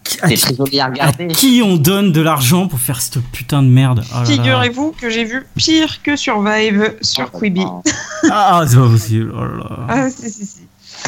[0.04, 4.04] Qui- À qui, à qui on donne de l'argent pour faire cette putain de merde
[4.14, 4.24] Oh.
[4.26, 7.64] Figurez-vous que j'ai vu pire que Survive sur Quibi.
[8.30, 9.32] Ah, c'est pas possible.
[9.36, 9.76] Oh là là.
[9.88, 10.58] Ah, si, si, si.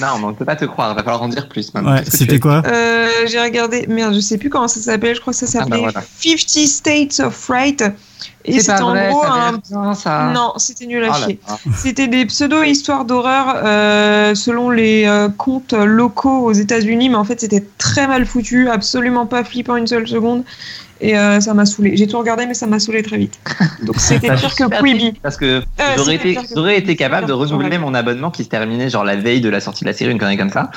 [0.00, 1.92] Non, mais on peut pas te croire, va falloir en dire plus maintenant.
[1.94, 5.32] Ouais, c'était quoi Euh, j'ai regardé, merde, je sais plus comment ça s'appelle, je crois
[5.32, 6.02] que ça Ah, bah s'appelait voilà.
[6.20, 7.84] 50 States of Fright.
[8.44, 9.60] Et C'est c'était en vrai, gros un.
[9.70, 10.30] bien, ça.
[10.34, 11.40] Non, c'était nul à Oh chier.
[11.74, 17.40] C'était des pseudo-histoires d'horreur euh, selon les euh, contes locaux aux États-Unis, mais en fait
[17.40, 20.44] c'était très mal foutu, absolument pas flippant une seule seconde.
[21.00, 21.94] Et euh, ça m'a saoulé.
[21.96, 23.38] J'ai tout regardé, mais ça m'a saoulé très vite.
[23.82, 25.12] Donc c'était pire que Quibi.
[25.22, 25.62] Parce que
[25.96, 29.16] j'aurais été, que j'aurais été capable de renouveler mon abonnement qui se terminait genre la
[29.16, 30.70] veille de la sortie de la série, une connerie comme ça.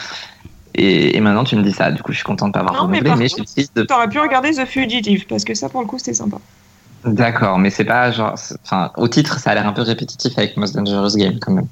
[0.75, 2.75] Et, et maintenant tu me dis ça, du coup je suis content de pas avoir
[2.75, 3.83] Non, mais renouvelé, mais, je contre- suis triste de.
[3.83, 6.38] T'aurais pu regarder The Fugitive, parce que ça pour le coup c'était sympa.
[7.05, 8.38] D'accord, mais c'est pas genre.
[8.38, 11.53] c'est- Enfin, au titre, ça a l'air un peu répétitif avec Most Dangerous Game quand
[11.53, 11.67] même.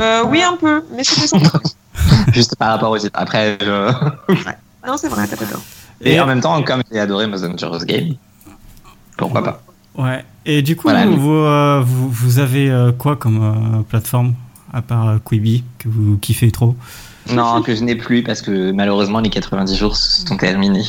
[0.00, 1.60] Euh, oui, un peu, mais c'était sympa.
[2.32, 3.12] Juste par rapport au titre.
[3.14, 3.92] Après, je.
[4.86, 5.60] non, c'est vrai, t'as pas tort.
[6.00, 8.14] Et, Et- en même temps, comme j'ai adoré Most Dangerous Game,
[9.16, 9.60] pourquoi pas
[9.96, 10.24] Ouais.
[10.46, 13.82] Et du coup, Voilà, vous, mais- vous, euh, vous, vous avez euh, quoi comme euh,
[13.82, 14.34] plateforme
[14.72, 16.74] à part euh, Quibi que vous kiffez trop?
[17.32, 20.84] Non, que je n'ai plus parce que malheureusement les 90 jours sont terminés.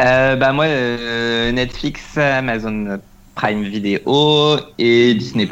[0.00, 2.98] Euh, bah moi, euh, Netflix, Amazon
[3.34, 5.48] Prime Video et Disney+.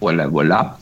[0.00, 0.78] Voilà, voilà.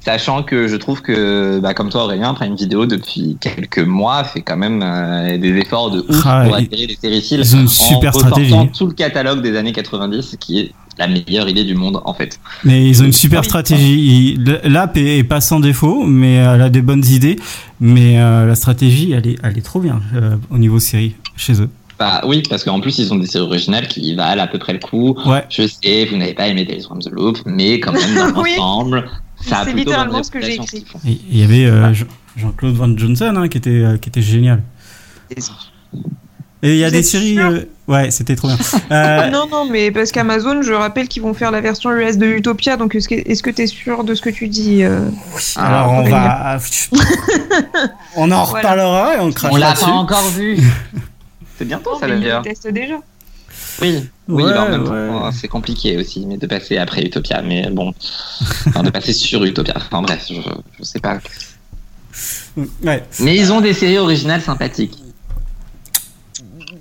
[0.00, 4.40] Sachant que je trouve que, bah, comme toi Aurélien, Prime Video depuis quelques mois fait
[4.40, 7.64] quand même euh, des efforts de ouf Ah, pour attirer les séries ils ont une
[7.64, 8.70] en super ressortant stratégie.
[8.76, 12.38] tout le catalogue des années 90 qui est la meilleure idée du monde en fait.
[12.64, 13.46] Mais ils ont une super Oui.
[13.46, 14.38] stratégie.
[14.64, 17.36] L'app est, est pas sans défaut, mais elle a des bonnes idées.
[17.80, 21.60] Mais euh, la stratégie, elle est, elle est trop bien euh, au niveau série chez
[21.60, 21.68] eux.
[21.98, 24.72] Bah oui, parce qu'en plus ils ont des séries originales qui valent à peu près
[24.74, 25.16] le coup.
[25.26, 25.44] Ouais.
[25.48, 28.50] Je sais, vous n'avez pas aimé Tales from the Loop, mais quand même dans Oui.
[28.56, 29.04] l'ensemble,
[29.40, 30.84] ça a C'est littéralement ce que j'ai écrit.
[31.04, 34.62] Il y avait euh, Jean- Jean-Claude Van Johnson hein, qui était euh, qui était génial.
[36.62, 37.38] Et il y a Vous des séries.
[37.88, 38.58] Ouais, c'était trop bien.
[38.92, 42.26] Euh, Non, non, mais parce qu'Amazon, je rappelle qu'ils vont faire la version US de
[42.26, 45.08] Utopia, donc est-ce que que t'es sûr de ce que tu dis euh
[45.56, 46.58] alors on va,
[48.16, 48.44] on en Voilà.
[48.44, 50.58] reparlera et on crache On l'a pas encore vu.
[51.58, 52.42] C'est bientôt ça mais ils d'ailleurs.
[52.42, 52.96] le testent déjà.
[53.80, 55.08] Oui, oui, Ouais, bah, en même ouais.
[55.08, 57.94] temps, c'est compliqué aussi, mais de passer après Utopia, mais bon,
[58.68, 59.74] enfin, de passer sur Utopia.
[59.76, 60.40] Enfin bref, je,
[60.78, 61.18] je sais pas.
[62.82, 63.02] Ouais.
[63.20, 64.98] Mais ils ont des séries originales sympathiques.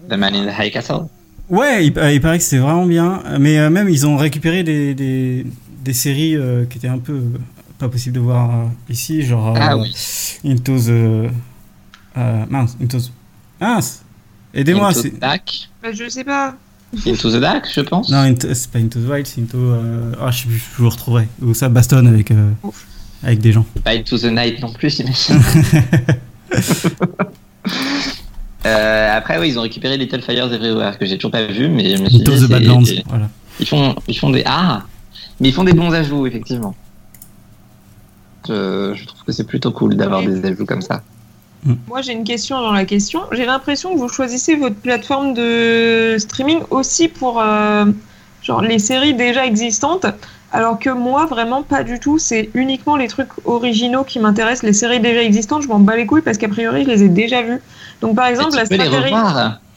[0.10, 1.08] The Man in the High Castle.
[1.50, 3.22] Ouais, il, euh, il paraît que c'est vraiment bien.
[3.40, 5.46] Mais euh, même, ils ont récupéré des, des,
[5.84, 7.38] des séries euh, qui étaient un peu euh,
[7.78, 9.94] pas possible de voir euh, ici, genre euh, Ah oui.
[10.46, 10.90] Into the.
[10.90, 13.12] euh, mince, Into the.
[13.62, 14.02] Mince
[14.54, 15.70] Aidez-moi, Into the Dark.
[15.84, 16.56] Bah, je sais pas.
[17.06, 18.10] Into the Dark, je pense.
[18.10, 19.58] Non, Into- c'est pas Into the Wild, c'est Into.
[19.58, 21.28] euh, Ah, je sais plus, je vous retrouverai.
[21.42, 22.52] Ou ça bastonne avec, euh,
[23.22, 23.66] avec des gens.
[23.84, 25.42] Pas Into the Night non plus, j'imagine.
[28.66, 31.96] Euh, après, oui, ils ont récupéré Little Fires Everywhere que j'ai toujours pas vu, mais
[31.96, 33.30] je me suis dit, the Badlands, voilà.
[33.60, 34.84] Ils font, ils font des ah,
[35.40, 36.76] mais ils font des bons ajouts effectivement.
[38.48, 41.02] Je, je trouve que c'est plutôt cool d'avoir des ajouts comme ça.
[41.88, 43.22] Moi, j'ai une question dans la question.
[43.32, 47.86] J'ai l'impression que vous choisissez votre plateforme de streaming aussi pour euh,
[48.44, 50.06] genre les séries déjà existantes,
[50.52, 52.20] alors que moi, vraiment pas du tout.
[52.20, 54.64] C'est uniquement les trucs originaux qui m'intéressent.
[54.64, 57.10] Les séries déjà existantes, je m'en bats les couilles parce qu'a priori, je les ai
[57.10, 57.62] déjà vues.
[58.02, 59.14] Donc, par exemple, la stratégie.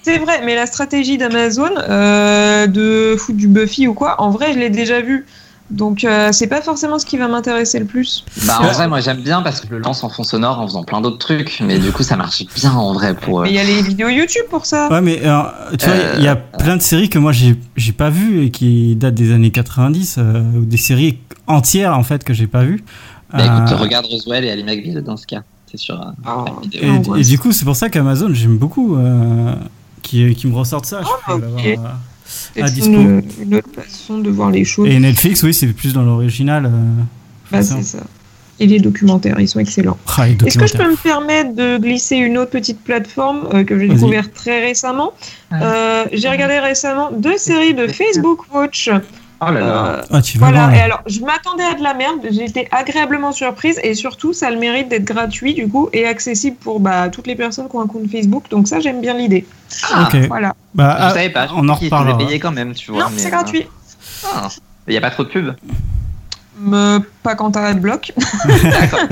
[0.02, 4.52] C'est vrai, mais la stratégie d'Amazon euh, de foutre du Buffy ou quoi, en vrai,
[4.54, 5.26] je l'ai déjà vu.
[5.70, 8.24] Donc, euh, c'est pas forcément ce qui va m'intéresser le plus.
[8.46, 10.66] Bah en vrai, moi j'aime bien parce que je le lance en fond sonore en
[10.66, 13.40] faisant plein d'autres trucs, mais du coup ça marche bien en vrai pour.
[13.40, 14.88] euh, Mais il y a les vidéos YouTube pour ça.
[14.90, 15.16] Ouais, mais
[15.78, 18.50] tu vois, il y a plein de séries que moi j'ai j'ai pas vues et
[18.50, 22.62] qui datent des années 90, euh, ou des séries entières en fait que j'ai pas
[22.62, 22.82] vues.
[23.30, 26.00] Bah écoute, regarde Roswell et Ali McBeal dans ce cas, c'est sur.
[26.00, 26.44] euh, Oh.
[26.72, 27.16] Prime Video.
[27.16, 29.54] Et, du coup, c'est pour ça qu'Amazon, j'aime beaucoup euh,
[30.02, 31.02] qui, qui me ressortent ça.
[31.02, 31.98] je Oh, peux l'avoir,
[32.60, 32.86] à dispo.
[32.92, 34.88] une, une autre façon de voir les choses.
[34.88, 36.66] Et Netflix, oui, c'est plus dans l'original.
[36.66, 36.70] euh,
[37.50, 37.98] Bah, c'est ça.
[38.60, 39.96] Et les documentaires, ils sont excellents.
[40.16, 43.78] Ah, Est-ce que je peux me permettre de glisser une autre petite plateforme euh, que
[43.78, 45.12] j'ai découverte très récemment?
[45.52, 48.90] Euh, J'ai regardé récemment deux séries de Facebook Watch.
[49.40, 49.66] Oh là là.
[49.86, 52.44] Euh, Ah, tu vas voilà, voir, et alors je m'attendais à de la merde, j'ai
[52.44, 56.56] été agréablement surprise et surtout ça a le mérite d'être gratuit du coup et accessible
[56.56, 59.46] pour bah, toutes les personnes qui ont un compte Facebook, donc ça j'aime bien l'idée.
[59.92, 60.20] Ah, Ok.
[60.28, 60.54] Voilà.
[60.74, 61.46] Bah, Je ah, savais pas.
[61.46, 62.18] je on en reparlera.
[62.18, 63.04] payer quand même, tu vois.
[63.04, 63.66] non, c'est euh, gratuit.
[64.26, 64.48] ah.
[64.88, 65.52] Il n'y a pas trop de pub.
[66.60, 68.12] Me- pas quand t'as Adblock.
[68.46, 69.00] D'accord.
[69.02, 69.06] Non,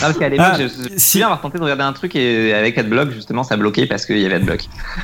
[0.00, 1.22] parce qu'à l'époque, Ah, je, je me si.
[1.22, 4.26] avoir tenté de regarder un truc et avec Adblock, justement, ça bloquait parce qu'il y
[4.26, 4.60] avait Adblock.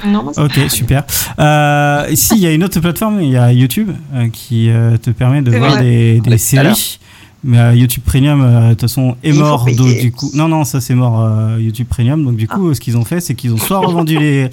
[0.07, 1.05] non, Ok, super.
[1.39, 4.97] Euh, ici, il y a une autre plateforme, il y a YouTube euh, qui euh,
[4.97, 6.21] te permet de voir vrai.
[6.21, 6.99] des, séries.
[7.45, 9.67] Mais euh, YouTube Premium, euh, de toute façon, est mort.
[9.77, 11.23] Donc, du coup, non, non, ça c'est mort.
[11.23, 12.25] euh, YouTube Premium.
[12.25, 14.49] Donc, du coup, ce qu'ils ont fait, c'est qu'ils ont soit revendu les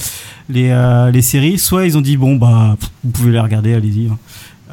[0.50, 3.74] les, euh, les séries, soit ils ont dit bon bah, pff, vous pouvez les regarder,
[3.74, 4.10] allez-y.
[4.10, 4.18] hein.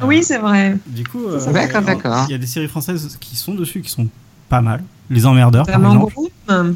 [0.01, 0.77] Euh, Oui, c'est vrai.
[0.87, 1.51] Du coup, euh, ça.
[1.51, 2.25] D'accord, d'accord.
[2.27, 4.07] Il y a des séries françaises qui sont dessus, qui sont
[4.49, 4.83] pas mal.
[5.09, 6.13] Les emmerdeurs, par exemple.
[6.49, 6.73] euh,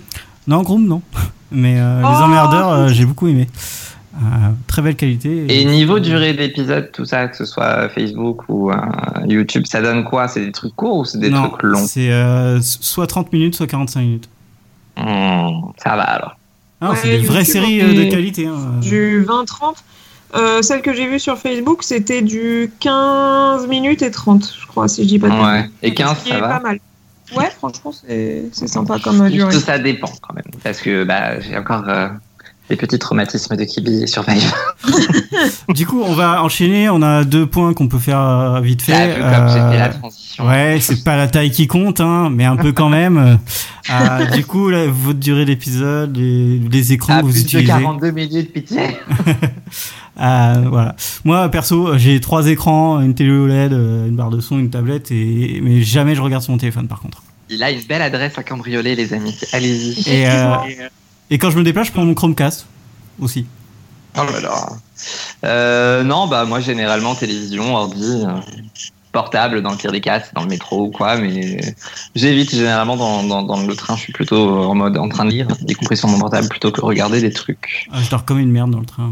[0.47, 1.01] Non, Groom, non.
[1.51, 3.47] Mais euh, les Oh, emmerdeurs, euh, j'ai beaucoup aimé.
[4.15, 4.19] Euh,
[4.67, 5.45] très belle qualité.
[5.49, 8.75] Et niveau durée d'épisode, tout ça, que ce soit Facebook ou euh,
[9.27, 10.27] YouTube, ça donne quoi?
[10.29, 11.85] C'est des trucs courts ou c'est des non, trucs longs?
[11.85, 14.29] C'est euh, soit 30 minutes, soit 45 minutes.
[14.97, 16.37] Hmm, Ça va alors.
[16.81, 18.47] Ah, Ouais, c'est des vraies séries euh, de qualité.
[18.47, 18.79] hein.
[18.81, 19.75] Du 20-30.
[20.33, 24.87] Euh, celle que j'ai vue sur Facebook, c'était du 15 minutes et 30, je crois,
[24.87, 25.61] si je dis pas de Ouais.
[25.63, 25.71] bêtises.
[25.83, 26.79] Et 15, Ce qui ça va pas mal.
[27.35, 29.51] Ouais, franchement, c'est c'est sympa comme euh, durée.
[29.51, 30.43] Juste ça dépend quand même.
[30.63, 32.07] Parce que bah, j'ai encore euh,
[32.69, 34.51] des petits traumatismes de Kibi et Survive.
[35.69, 36.89] Du coup, on va enchaîner.
[36.89, 39.07] On a deux points qu'on peut faire euh, vite T'as fait.
[39.07, 39.19] j'ai fait
[39.79, 40.47] la Euh, transition.
[40.47, 43.39] Ouais, c'est pas la taille qui compte, hein, mais un peu quand même.
[43.91, 47.47] Euh, du coup, là, votre durée d'épisode, les, les écrans Ah, que vous plus de
[47.49, 47.67] utilisez.
[47.67, 48.81] 42 minutes, pitié.
[50.19, 50.95] Euh, voilà.
[51.23, 55.11] Moi, perso, j'ai trois écrans, une télé OLED, euh, une barre de son, une tablette,
[55.11, 57.21] et mais jamais je regarde sur mon téléphone, par contre.
[57.49, 59.37] Il a une belle adresse à cambrioler, les amis.
[59.51, 60.09] Allez-y.
[60.09, 60.55] Et, euh,
[61.29, 62.65] et quand je me déplace, je prends mon Chromecast
[63.19, 63.45] aussi.
[64.17, 64.69] Oh là là.
[65.43, 68.39] Euh, non, bah moi généralement télévision, ordi, euh,
[69.11, 71.59] portable dans le pire des cas, c'est dans le métro ou quoi, mais
[72.15, 75.31] j'évite généralement dans, dans, dans le train, je suis plutôt en mode en train de
[75.31, 77.87] lire, décompresser sur mon portable plutôt que regarder des trucs.
[77.91, 79.07] Ah, je dors comme une merde dans le train.
[79.07, 79.11] ouais.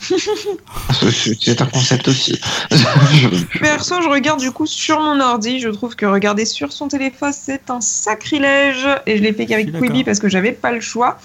[0.00, 2.38] C'est un concept aussi.
[3.60, 5.60] Perso, je regarde du coup sur mon ordi.
[5.60, 8.86] Je trouve que regarder sur son téléphone, c'est un sacrilège.
[9.06, 9.72] Et je l'ai fait qu'avec.
[9.72, 11.18] Quibi parce que j'avais pas le choix.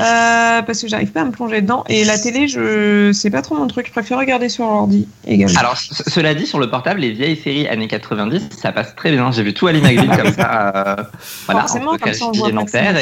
[0.00, 1.84] Euh, parce que j'arrive pas à me plonger dedans.
[1.88, 3.86] Et la télé, je c'est pas trop mon truc.
[3.86, 5.58] Je préfère regarder sur l'ordi également.
[5.58, 9.30] Alors, cela dit, sur le portable, les vieilles séries années 90, ça passe très bien.
[9.30, 11.04] J'ai vu tout Ali McBeal comme ça, euh,
[11.46, 12.50] voilà, Forcément, comme ça, on voit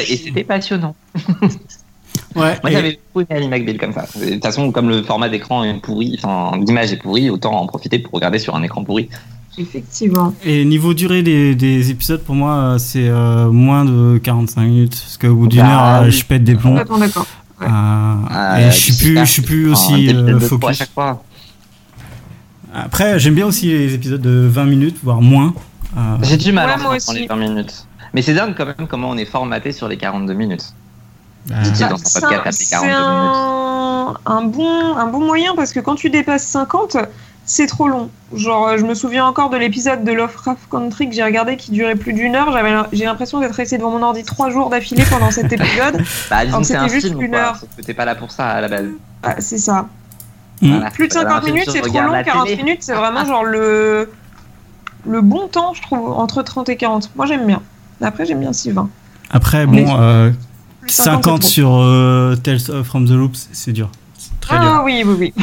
[0.07, 0.95] et c'était passionnant.
[2.35, 2.57] Ouais.
[2.63, 4.05] Moi, et- j'avais beaucoup aimé Ali McBeal comme ça.
[4.19, 7.67] De toute façon, comme le format d'écran est pourri, enfin, l'image est pourrie, autant en
[7.67, 9.09] profiter pour regarder sur un écran pourri.
[9.57, 10.33] Effectivement.
[10.43, 14.99] Et niveau durée des, des épisodes, pour moi, euh, c'est euh, moins de 45 minutes.
[14.99, 15.67] Parce qu'au bout d'une Bah,
[15.97, 16.11] heure, euh, oui.
[16.11, 16.73] je pète des plombs.
[16.75, 16.97] D'accord.
[17.61, 17.67] Ouais.
[17.67, 17.69] Euh,
[18.29, 20.77] Ah, et je suis plus, je suis plus aussi euh, trois à focus.
[20.77, 21.23] chaque fois.
[22.73, 25.53] Après, j'aime bien aussi les épisodes de 20 minutes, voire moins.
[25.95, 27.19] Euh, J'ai du mal Ouais, ce moment, aussi.
[27.19, 27.85] les 20 minutes.
[28.15, 30.73] Mais c'est dingue quand même comment on est formaté sur les 42 minutes.
[31.47, 33.03] Bah, Dit-il Bah, dans son c'est podcast un- appelé c'est 42 minutes.
[33.05, 36.97] un, un bon, un bon moyen parce que quand tu dépasses 50,
[37.45, 38.09] c'est trop long.
[38.33, 41.95] Genre, je me souviens encore de l'épisode de Lovecraft Country que j'ai regardé qui durait
[41.95, 42.51] plus d'une heure.
[42.53, 46.01] J'avais, j'ai l'impression d'être resté devant mon ordi trois jours d'affilée pendant cet épisode.
[46.29, 47.59] Bah, disons Alors que c'est c'était un juste film, une heure.
[47.85, 48.85] T'es pas là pour ça à la base.
[49.23, 49.87] Ah, c'est ça.
[50.61, 50.89] Voilà.
[50.91, 52.11] Plus de Voilà, un 50 film minutes, c'est trop long.
[52.11, 52.63] la 40 télé.
[52.63, 54.09] minutes, c'est vraiment genre le,
[55.05, 57.11] le bon temps, je trouve, entre 30 et 40.
[57.17, 57.61] Moi, j'aime bien.
[58.01, 58.89] Après, j'aime bien 20.
[59.31, 60.31] Après, Mais- bon, euh,
[60.87, 61.49] 50, 50 c'est trop.
[61.53, 63.89] sur euh, Tales from the Loops, c'est dur.
[64.49, 65.33] Ah oui, oui, oui.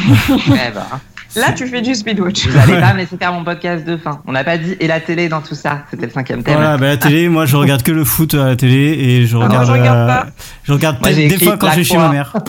[0.51, 1.01] Ouais, bah, hein.
[1.37, 2.49] Là, tu fais du speedwatch.
[2.49, 4.21] Vous allez pas me laisser faire mon podcast de fin.
[4.27, 5.85] On n'a pas dit et la télé dans tout ça.
[5.91, 6.55] C'était le cinquième thème.
[6.57, 9.37] Voilà, bah, la télé, moi je regarde que le foot à la télé et je
[9.37, 9.67] Ah, moi, regarde.
[9.67, 10.27] je regarde euh, pas.
[10.65, 12.35] je regarde Moi, des fois quand je suis chez ma mère.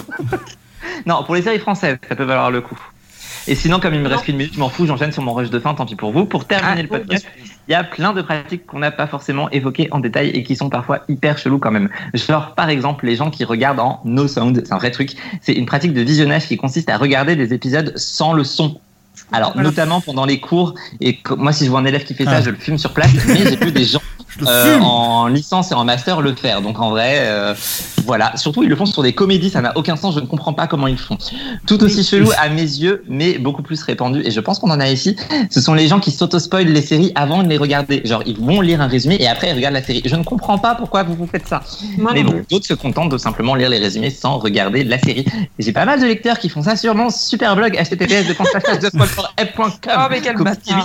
[1.05, 2.77] Non, pour les séries françaises, ça peut valoir le coup.
[3.47, 4.25] Et sinon, comme il me reste Non.
[4.25, 6.25] qu'une minute, je m'en fous, j'enchaîne sur mon rush de fin, tant pis pour vous.
[6.25, 7.25] Pour terminer Ah, le oui, podcast,
[7.71, 10.57] il y a plein de pratiques qu'on n'a pas forcément évoquées en détail et qui
[10.57, 11.87] sont parfois hyper chelous quand même.
[12.13, 15.13] Genre, par exemple, les gens qui regardent en no sound, c'est un vrai truc.
[15.39, 18.77] C'est une pratique de visionnage qui consiste à regarder des épisodes sans le son.
[19.31, 19.69] Alors, Voilà.
[19.69, 22.41] notamment pendant les cours, et moi, si je vois un élève qui fait ça, Ah.
[22.41, 24.01] je le fume sur place, mais j'ai vu des gens
[24.39, 26.61] Je euh, en licence et en master le faire.
[26.61, 27.53] Donc en vrai, euh,
[28.05, 28.35] voilà.
[28.37, 30.67] Surtout, ils le font sur des comédies, ça n'a aucun sens, je ne comprends pas
[30.67, 31.17] comment ils le font.
[31.67, 34.79] Tout aussi chelou à mes yeux, mais beaucoup plus répandu, et je pense qu'on en
[34.79, 35.15] a ici,
[35.49, 38.01] ce sont les gens qui s'auto-spoilent les séries avant de les regarder.
[38.05, 40.01] Genre, ils vont lire un résumé et après ils regardent la série.
[40.05, 41.61] Je ne comprends pas pourquoi vous vous faites ça.
[41.97, 45.25] Moi Mais bon, d'autres se contentent de simplement lire les résumés sans regarder la série.
[45.59, 48.31] Et j'ai pas mal de lecteurs qui font ça sur mon super blog https
[49.97, 50.35] Oh, mais quel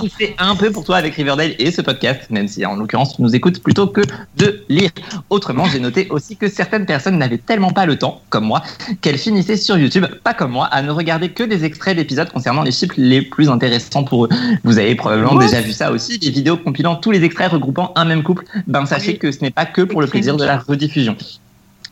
[0.09, 3.21] fait un peu pour toi avec Riverdale et ce podcast, même si en l'occurrence tu
[3.21, 4.01] nous écoutes plutôt que
[4.37, 4.91] de lire.
[5.29, 8.61] Autrement, j'ai noté aussi que certaines personnes n'avaient tellement pas le temps, comme moi,
[9.01, 12.63] qu'elles finissaient sur YouTube, pas comme moi, à ne regarder que des extraits d'épisodes concernant
[12.63, 14.29] les chiffres les plus intéressants pour eux.
[14.63, 17.91] Vous avez probablement What déjà vu ça aussi, des vidéos compilant tous les extraits regroupant
[17.95, 18.45] un même couple.
[18.67, 19.19] Ben sachez Oui.
[19.19, 21.15] que ce n'est pas que pour le plaisir de la rediffusion.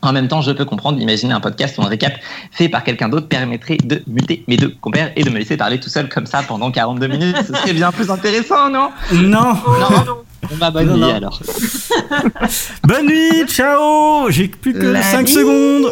[0.06, 2.12] En même temps, je peux comprendre, imaginer un podcast ou un récap
[2.52, 5.80] fait par quelqu'un d'autre permettrait de muter mes deux compères et de me laisser parler
[5.80, 7.36] tout seul comme ça pendant 42 minutes.
[7.46, 8.90] Ce serait bien plus intéressant, non?
[9.12, 9.54] Non.
[9.54, 10.16] Non, non.
[10.52, 11.14] On va bonne Non, nuit non.
[11.14, 11.40] alors.
[12.84, 14.30] Bonne nuit, ciao.
[14.30, 15.34] J'ai plus que La 5 bise.
[15.34, 15.90] secondes.